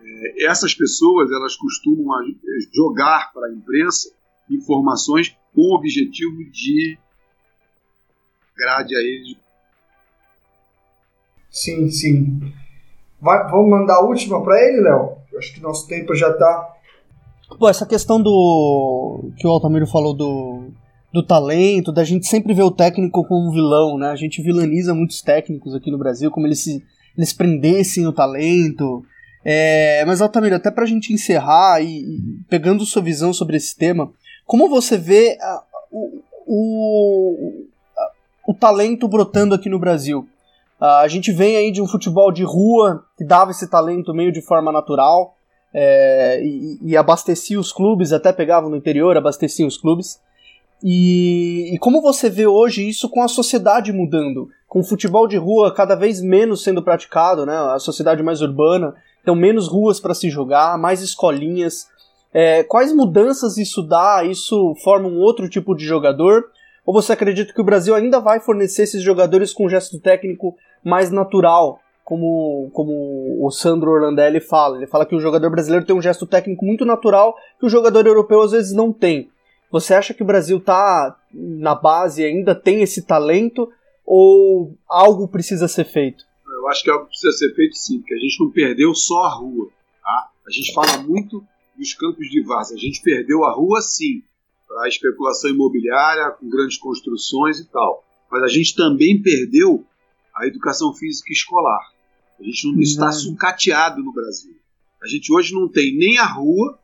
é, 0.00 0.46
essas 0.46 0.74
pessoas 0.74 1.30
elas 1.30 1.56
costumam 1.56 2.22
é, 2.22 2.34
jogar 2.74 3.32
para 3.32 3.48
a 3.48 3.52
imprensa 3.52 4.12
informações 4.50 5.34
com 5.54 5.62
o 5.62 5.74
objetivo 5.76 6.44
de 6.50 6.98
grade 8.56 8.94
a 8.94 9.00
eles 9.00 9.36
Sim, 11.54 11.88
sim. 11.88 12.40
Vai, 13.20 13.48
vamos 13.48 13.70
mandar 13.70 13.94
a 13.94 14.04
última 14.04 14.42
para 14.42 14.60
ele, 14.60 14.80
Léo? 14.80 15.16
Acho 15.38 15.54
que 15.54 15.60
nosso 15.60 15.86
tempo 15.86 16.12
já 16.12 16.32
tá. 16.32 16.74
Pô, 17.56 17.68
essa 17.68 17.86
questão 17.86 18.20
do. 18.20 19.30
que 19.38 19.46
o 19.46 19.50
Altamiro 19.50 19.86
falou 19.86 20.12
do. 20.12 20.72
Do 21.14 21.22
talento, 21.22 21.92
da 21.92 22.02
gente 22.02 22.26
sempre 22.26 22.52
ver 22.52 22.64
o 22.64 22.72
técnico 22.72 23.24
como 23.28 23.52
vilão, 23.52 23.96
né? 23.96 24.08
A 24.08 24.16
gente 24.16 24.42
vilaniza 24.42 24.92
muitos 24.92 25.22
técnicos 25.22 25.72
aqui 25.72 25.88
no 25.88 25.96
Brasil, 25.96 26.28
como 26.28 26.44
eles 26.44 26.58
se. 26.58 26.82
eles 27.16 27.32
prendessem 27.32 28.04
o 28.04 28.12
talento. 28.12 29.04
É, 29.44 30.04
mas, 30.06 30.20
Altamiro, 30.20 30.56
até 30.56 30.72
pra 30.72 30.84
gente 30.84 31.12
encerrar 31.12 31.80
e, 31.80 32.18
pegando 32.48 32.84
sua 32.84 33.00
visão 33.00 33.32
sobre 33.32 33.56
esse 33.56 33.76
tema, 33.76 34.10
como 34.44 34.68
você 34.68 34.98
vê 34.98 35.38
a, 35.40 35.62
o, 35.92 36.20
o, 36.48 37.64
a, 37.96 38.10
o 38.48 38.54
talento 38.54 39.06
brotando 39.06 39.54
aqui 39.54 39.68
no 39.68 39.78
Brasil? 39.78 40.26
Uh, 40.80 40.84
a 40.84 41.06
gente 41.06 41.30
vem 41.30 41.56
aí 41.56 41.70
de 41.70 41.80
um 41.80 41.86
futebol 41.86 42.32
de 42.32 42.42
rua 42.42 43.04
que 43.16 43.24
dava 43.24 43.52
esse 43.52 43.70
talento 43.70 44.12
meio 44.12 44.32
de 44.32 44.42
forma 44.42 44.72
natural 44.72 45.36
é, 45.72 46.40
e, 46.42 46.78
e, 46.82 46.96
abastecia 46.96 47.60
os 47.60 47.72
clubes, 47.72 48.12
até 48.12 48.32
pegava 48.32 48.68
no 48.68 48.76
interior, 48.76 49.16
abastecia 49.16 49.64
os 49.64 49.76
clubes. 49.76 50.18
E, 50.86 51.74
e, 51.74 51.78
como 51.78 52.02
você 52.02 52.28
vê 52.28 52.46
hoje 52.46 52.86
isso 52.86 53.08
com 53.08 53.22
a 53.22 53.28
sociedade 53.28 53.90
mudando, 53.90 54.50
com 54.68 54.80
o 54.80 54.84
futebol 54.84 55.26
de 55.26 55.38
rua 55.38 55.72
cada 55.72 55.94
vez 55.94 56.20
menos 56.20 56.62
sendo 56.62 56.82
praticado, 56.82 57.46
né? 57.46 57.56
A 57.56 57.78
sociedade 57.78 58.22
mais 58.22 58.42
urbana, 58.42 58.94
então 59.22 59.34
menos 59.34 59.66
ruas 59.66 59.98
para 59.98 60.12
se 60.12 60.28
jogar, 60.28 60.76
mais 60.76 61.00
escolinhas. 61.00 61.86
É, 62.34 62.62
quais 62.64 62.94
mudanças 62.94 63.56
isso 63.56 63.80
dá? 63.80 64.24
Isso 64.24 64.74
forma 64.84 65.08
um 65.08 65.20
outro 65.20 65.48
tipo 65.48 65.74
de 65.74 65.86
jogador? 65.86 66.44
Ou 66.84 66.92
você 66.92 67.14
acredita 67.14 67.54
que 67.54 67.60
o 67.62 67.64
Brasil 67.64 67.94
ainda 67.94 68.20
vai 68.20 68.38
fornecer 68.38 68.82
esses 68.82 69.02
jogadores 69.02 69.54
com 69.54 69.64
um 69.64 69.70
gesto 69.70 69.98
técnico 69.98 70.54
mais 70.84 71.10
natural, 71.10 71.80
como, 72.04 72.68
como 72.74 73.38
o 73.40 73.50
Sandro 73.50 73.90
Orlandelli 73.90 74.38
fala? 74.38 74.76
Ele 74.76 74.86
fala 74.86 75.06
que 75.06 75.16
o 75.16 75.20
jogador 75.20 75.48
brasileiro 75.48 75.86
tem 75.86 75.96
um 75.96 76.02
gesto 76.02 76.26
técnico 76.26 76.62
muito 76.62 76.84
natural 76.84 77.34
que 77.58 77.64
o 77.64 77.70
jogador 77.70 78.06
europeu 78.06 78.42
às 78.42 78.52
vezes 78.52 78.74
não 78.74 78.92
tem. 78.92 79.30
Você 79.74 79.92
acha 79.92 80.14
que 80.14 80.22
o 80.22 80.26
Brasil 80.26 80.58
está 80.58 81.20
na 81.32 81.74
base 81.74 82.22
ainda 82.22 82.54
tem 82.54 82.82
esse 82.82 83.02
talento 83.02 83.68
ou 84.06 84.78
algo 84.88 85.26
precisa 85.26 85.66
ser 85.66 85.84
feito? 85.84 86.22
Eu 86.46 86.68
acho 86.68 86.84
que 86.84 86.90
algo 86.90 87.06
precisa 87.06 87.32
ser 87.32 87.52
feito 87.56 87.74
sim, 87.74 87.98
porque 87.98 88.14
a 88.14 88.18
gente 88.18 88.38
não 88.38 88.52
perdeu 88.52 88.94
só 88.94 89.24
a 89.24 89.34
rua. 89.34 89.68
Tá? 90.00 90.30
A 90.46 90.50
gente 90.52 90.72
fala 90.72 90.98
muito 90.98 91.44
dos 91.76 91.92
campos 91.92 92.24
de 92.28 92.40
várzea. 92.44 92.76
A 92.76 92.78
gente 92.78 93.02
perdeu 93.02 93.44
a 93.44 93.52
rua 93.52 93.80
sim, 93.80 94.22
para 94.68 94.84
a 94.84 94.88
especulação 94.88 95.50
imobiliária, 95.50 96.30
com 96.30 96.48
grandes 96.48 96.78
construções 96.78 97.58
e 97.58 97.64
tal. 97.64 98.04
Mas 98.30 98.44
a 98.44 98.48
gente 98.48 98.76
também 98.76 99.20
perdeu 99.20 99.84
a 100.36 100.46
educação 100.46 100.94
física 100.94 101.32
escolar. 101.32 101.90
A 102.38 102.44
gente 102.44 102.72
não 102.72 102.78
está 102.78 103.10
sucateado 103.10 104.00
no 104.00 104.12
Brasil. 104.12 104.54
A 105.02 105.08
gente 105.08 105.32
hoje 105.32 105.52
não 105.52 105.68
tem 105.68 105.98
nem 105.98 106.16
a 106.18 106.26
rua, 106.26 106.78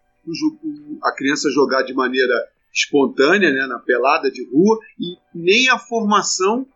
a 1.05 1.13
criança 1.15 1.49
jogar 1.53 1.83
de 1.83 1.95
maneira 1.95 2.50
espontânea, 2.73 3.51
né, 3.51 3.67
na 3.67 3.79
pelada 3.79 4.31
de 4.31 4.45
rua, 4.51 4.79
e 4.99 5.17
nem 5.35 5.69
a 5.69 5.79
formação 5.79 6.67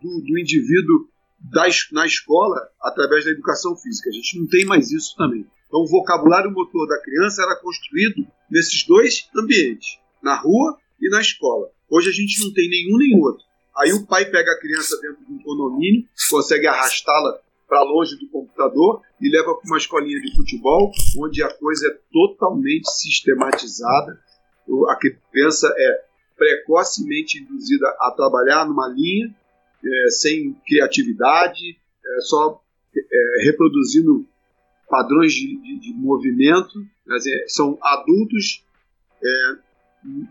do, 0.00 0.20
do 0.20 0.38
indivíduo 0.38 1.08
da, 1.38 1.66
na 1.92 2.06
escola 2.06 2.56
através 2.80 3.24
da 3.24 3.30
educação 3.30 3.76
física. 3.76 4.10
A 4.10 4.12
gente 4.12 4.38
não 4.38 4.46
tem 4.46 4.64
mais 4.64 4.90
isso 4.90 5.14
também. 5.16 5.46
Então, 5.66 5.80
o 5.80 5.88
vocabulário 5.88 6.50
motor 6.50 6.86
da 6.86 7.00
criança 7.00 7.42
era 7.42 7.56
construído 7.56 8.26
nesses 8.50 8.86
dois 8.86 9.28
ambientes 9.36 9.98
na 10.22 10.38
rua 10.38 10.78
e 11.00 11.08
na 11.08 11.20
escola. 11.20 11.70
Hoje 11.90 12.10
a 12.10 12.12
gente 12.12 12.44
não 12.44 12.52
tem 12.52 12.68
nenhum 12.68 12.96
nem 12.98 13.20
outro. 13.20 13.44
Aí 13.76 13.92
o 13.92 14.06
pai 14.06 14.26
pega 14.26 14.52
a 14.52 14.60
criança 14.60 14.98
dentro 15.00 15.24
de 15.24 15.32
um 15.32 15.38
condomínio, 15.42 16.06
consegue 16.30 16.66
arrastá-la 16.66 17.40
para 17.66 17.82
longe 17.82 18.16
do 18.16 18.28
computador 18.28 19.00
e 19.18 19.30
leva 19.30 19.54
para 19.54 19.66
uma 19.66 19.78
escolinha 19.78 20.20
de 20.20 20.36
futebol, 20.36 20.92
onde 21.18 21.42
a 21.42 21.52
coisa 21.54 21.88
é 21.88 21.98
totalmente 22.12 22.90
sistematizada. 22.90 24.20
A 24.88 24.96
criança 24.96 25.72
é 25.76 26.04
precocemente 26.36 27.38
induzida 27.38 27.86
a 28.00 28.12
trabalhar 28.16 28.66
numa 28.66 28.88
linha, 28.88 29.34
é, 29.84 30.10
sem 30.10 30.54
criatividade, 30.66 31.78
é, 32.04 32.20
só 32.20 32.60
é, 32.96 33.44
reproduzindo 33.44 34.26
padrões 34.88 35.32
de, 35.32 35.56
de, 35.60 35.80
de 35.80 35.94
movimento. 35.94 36.84
Dizer, 37.06 37.44
são 37.48 37.78
adultos 37.82 38.64
é, 39.22 39.56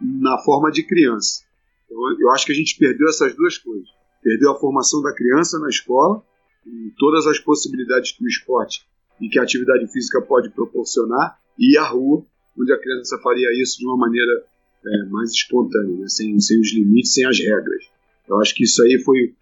na 0.02 0.38
forma 0.40 0.72
de 0.72 0.84
criança. 0.84 1.44
Eu, 1.90 2.00
eu 2.20 2.32
acho 2.32 2.46
que 2.46 2.52
a 2.52 2.56
gente 2.56 2.78
perdeu 2.78 3.08
essas 3.08 3.36
duas 3.36 3.58
coisas. 3.58 3.88
Perdeu 4.22 4.52
a 4.52 4.60
formação 4.60 5.02
da 5.02 5.14
criança 5.14 5.60
na 5.60 5.70
escola 5.70 6.24
em 6.66 6.94
todas 6.98 7.26
as 7.28 7.40
possibilidades 7.40 8.12
que 8.12 8.24
o 8.24 8.28
esporte 8.28 8.86
e 9.20 9.30
que 9.30 9.40
a 9.40 9.44
atividade 9.44 9.88
física 9.92 10.22
pode 10.22 10.50
proporcionar, 10.50 11.40
e 11.58 11.78
a 11.78 11.84
rua, 11.84 12.26
onde 12.62 12.74
a 12.74 12.80
criança 12.80 13.18
faria 13.24 13.48
isso 13.62 13.80
de 13.80 13.86
uma 13.86 13.98
maneira 13.98 14.44
é, 14.86 15.10
mais 15.10 15.32
espontânea, 15.32 15.98
né? 15.98 16.08
sem, 16.08 16.40
sem 16.40 16.60
os 16.60 16.74
limites, 16.74 17.14
sem 17.14 17.26
as 17.26 17.40
regras. 17.40 17.86
Eu 18.28 18.38
acho 18.40 18.56
que 18.56 18.64
isso 18.64 18.82
aí 18.84 19.00
foi 19.04 19.34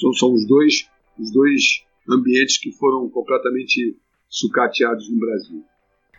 são, 0.00 0.12
são 0.12 0.34
os 0.34 0.46
dois 0.46 0.88
os 1.18 1.30
dois 1.30 1.84
ambientes 2.08 2.58
que 2.58 2.72
foram 2.72 3.08
completamente 3.08 3.96
sucateados 4.28 5.10
no 5.10 5.18
Brasil. 5.18 5.62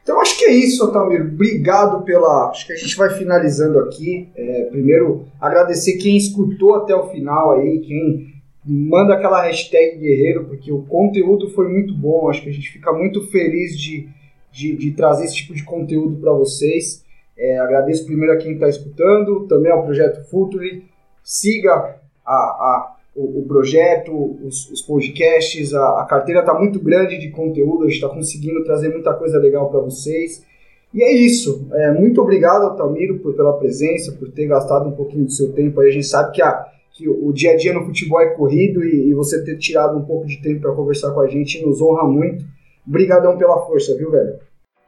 Então 0.03 0.19
acho 0.19 0.37
que 0.37 0.45
é 0.45 0.53
isso, 0.53 0.83
Otamiro. 0.83 1.25
Obrigado 1.25 2.03
pela. 2.03 2.49
Acho 2.49 2.65
que 2.65 2.73
a 2.73 2.75
gente 2.75 2.95
vai 2.95 3.09
finalizando 3.11 3.79
aqui. 3.79 4.29
É, 4.35 4.65
primeiro, 4.65 5.27
agradecer 5.39 5.97
quem 5.97 6.17
escutou 6.17 6.75
até 6.75 6.95
o 6.95 7.09
final 7.09 7.51
aí, 7.51 7.79
quem 7.79 8.31
manda 8.65 9.13
aquela 9.13 9.43
hashtag 9.43 9.97
guerreiro, 9.97 10.45
porque 10.45 10.71
o 10.71 10.83
conteúdo 10.83 11.49
foi 11.49 11.67
muito 11.67 11.93
bom. 11.93 12.29
Acho 12.29 12.43
que 12.43 12.49
a 12.49 12.53
gente 12.53 12.69
fica 12.71 12.91
muito 12.91 13.27
feliz 13.27 13.77
de, 13.79 14.07
de, 14.51 14.75
de 14.75 14.91
trazer 14.91 15.25
esse 15.25 15.35
tipo 15.35 15.53
de 15.53 15.63
conteúdo 15.63 16.17
para 16.17 16.33
vocês. 16.33 17.03
É, 17.37 17.57
agradeço 17.59 18.05
primeiro 18.05 18.33
a 18.33 18.37
quem 18.37 18.53
está 18.53 18.67
escutando, 18.67 19.47
também 19.47 19.71
ao 19.71 19.83
Projeto 19.83 20.23
Futuri. 20.29 20.85
Siga 21.23 21.99
a, 22.25 22.33
a, 22.33 22.95
o, 23.15 23.39
o 23.39 23.45
projeto, 23.47 24.13
os, 24.43 24.69
os 24.69 24.81
podcasts, 24.81 25.73
a, 25.73 26.01
a 26.01 26.05
carteira 26.05 26.41
está 26.41 26.53
muito 26.53 26.79
grande 26.79 27.17
de 27.17 27.29
conteúdo, 27.29 27.83
a 27.83 27.87
gente 27.87 27.95
está 27.95 28.09
conseguindo 28.09 28.63
trazer 28.63 28.89
muita 28.89 29.13
coisa 29.13 29.37
legal 29.37 29.69
para 29.69 29.79
vocês. 29.79 30.45
E 30.93 31.01
é 31.01 31.11
isso. 31.11 31.67
É, 31.71 31.91
muito 31.91 32.21
obrigado, 32.21 32.63
Altamiro, 32.63 33.19
por, 33.19 33.33
pela 33.33 33.53
presença, 33.53 34.11
por 34.11 34.29
ter 34.29 34.47
gastado 34.47 34.89
um 34.89 34.91
pouquinho 34.91 35.25
do 35.25 35.31
seu 35.31 35.53
tempo 35.53 35.79
aí. 35.79 35.89
A 35.89 35.91
gente 35.91 36.07
sabe 36.07 36.33
que 36.33 36.41
a, 36.41 36.65
que 36.93 37.07
o 37.07 37.31
dia 37.31 37.51
a 37.51 37.55
dia 37.55 37.73
no 37.73 37.85
futebol 37.85 38.19
é 38.19 38.31
corrido 38.31 38.83
e, 38.83 39.09
e 39.09 39.13
você 39.13 39.43
ter 39.43 39.57
tirado 39.57 39.97
um 39.97 40.03
pouco 40.03 40.27
de 40.27 40.41
tempo 40.41 40.61
para 40.61 40.73
conversar 40.73 41.11
com 41.11 41.21
a 41.21 41.27
gente 41.27 41.65
nos 41.65 41.81
honra 41.81 42.03
muito. 42.03 42.45
Obrigadão 42.87 43.37
pela 43.37 43.65
força, 43.65 43.95
viu, 43.95 44.11
velho? 44.11 44.39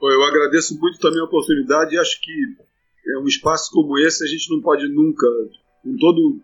Eu 0.02 0.22
agradeço 0.24 0.78
muito 0.78 0.98
também 0.98 1.20
a 1.20 1.24
oportunidade 1.24 1.94
e 1.94 1.98
acho 1.98 2.20
que 2.20 2.32
é 3.06 3.18
um 3.18 3.26
espaço 3.26 3.70
como 3.72 3.98
esse 3.98 4.24
a 4.24 4.26
gente 4.26 4.50
não 4.54 4.60
pode 4.60 4.86
nunca, 4.88 5.26
com 5.82 5.96
todo 5.96 6.40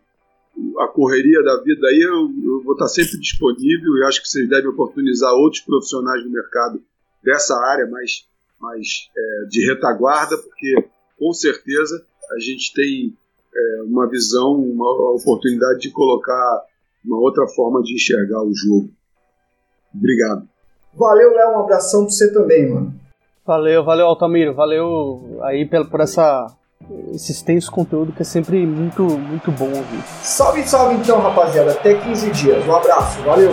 a 0.79 0.89
correria 0.89 1.43
da 1.43 1.61
vida 1.63 1.87
aí, 1.89 2.01
eu, 2.01 2.31
eu 2.45 2.63
vou 2.63 2.73
estar 2.73 2.89
sempre 2.89 3.19
disponível 3.19 3.97
e 3.97 4.05
acho 4.05 4.23
que 4.23 4.29
vocês 4.29 4.49
devem 4.49 4.69
oportunizar 4.69 5.33
outros 5.33 5.63
profissionais 5.63 6.23
do 6.23 6.31
mercado 6.31 6.83
dessa 7.23 7.55
área 7.55 7.87
mais, 7.87 8.27
mais 8.59 9.11
é, 9.17 9.45
de 9.49 9.67
retaguarda, 9.67 10.37
porque 10.39 10.89
com 11.19 11.33
certeza 11.33 12.05
a 12.33 12.39
gente 12.39 12.73
tem 12.75 13.17
é, 13.55 13.83
uma 13.83 14.09
visão, 14.09 14.55
uma 14.55 15.15
oportunidade 15.15 15.81
de 15.81 15.91
colocar 15.91 16.65
uma 17.05 17.19
outra 17.19 17.47
forma 17.49 17.83
de 17.83 17.95
enxergar 17.95 18.43
o 18.43 18.55
jogo. 18.55 18.91
Obrigado. 19.95 20.49
Valeu, 20.95 21.33
Léo. 21.33 21.57
Um 21.57 21.61
abração 21.61 22.05
pra 22.05 22.11
você 22.11 22.33
também, 22.33 22.69
mano. 22.69 22.95
Valeu, 23.47 23.83
valeu, 23.85 24.07
Altamiro. 24.07 24.55
Valeu 24.55 25.41
aí 25.43 25.67
por, 25.67 26.01
essa, 26.01 26.47
esse 27.13 27.33
extenso 27.33 27.71
conteúdo 27.71 28.13
que 28.13 28.23
é 28.23 28.25
sempre 28.25 28.65
muito, 28.67 29.03
muito 29.03 29.51
bom 29.51 29.67
ouvir. 29.67 30.03
Salve, 30.23 30.63
salve 30.67 30.95
então, 30.97 31.21
rapaziada. 31.21 31.73
Até 31.73 31.95
15 31.95 32.31
dias. 32.31 32.67
Um 32.67 32.75
abraço. 32.75 33.21
Valeu. 33.23 33.53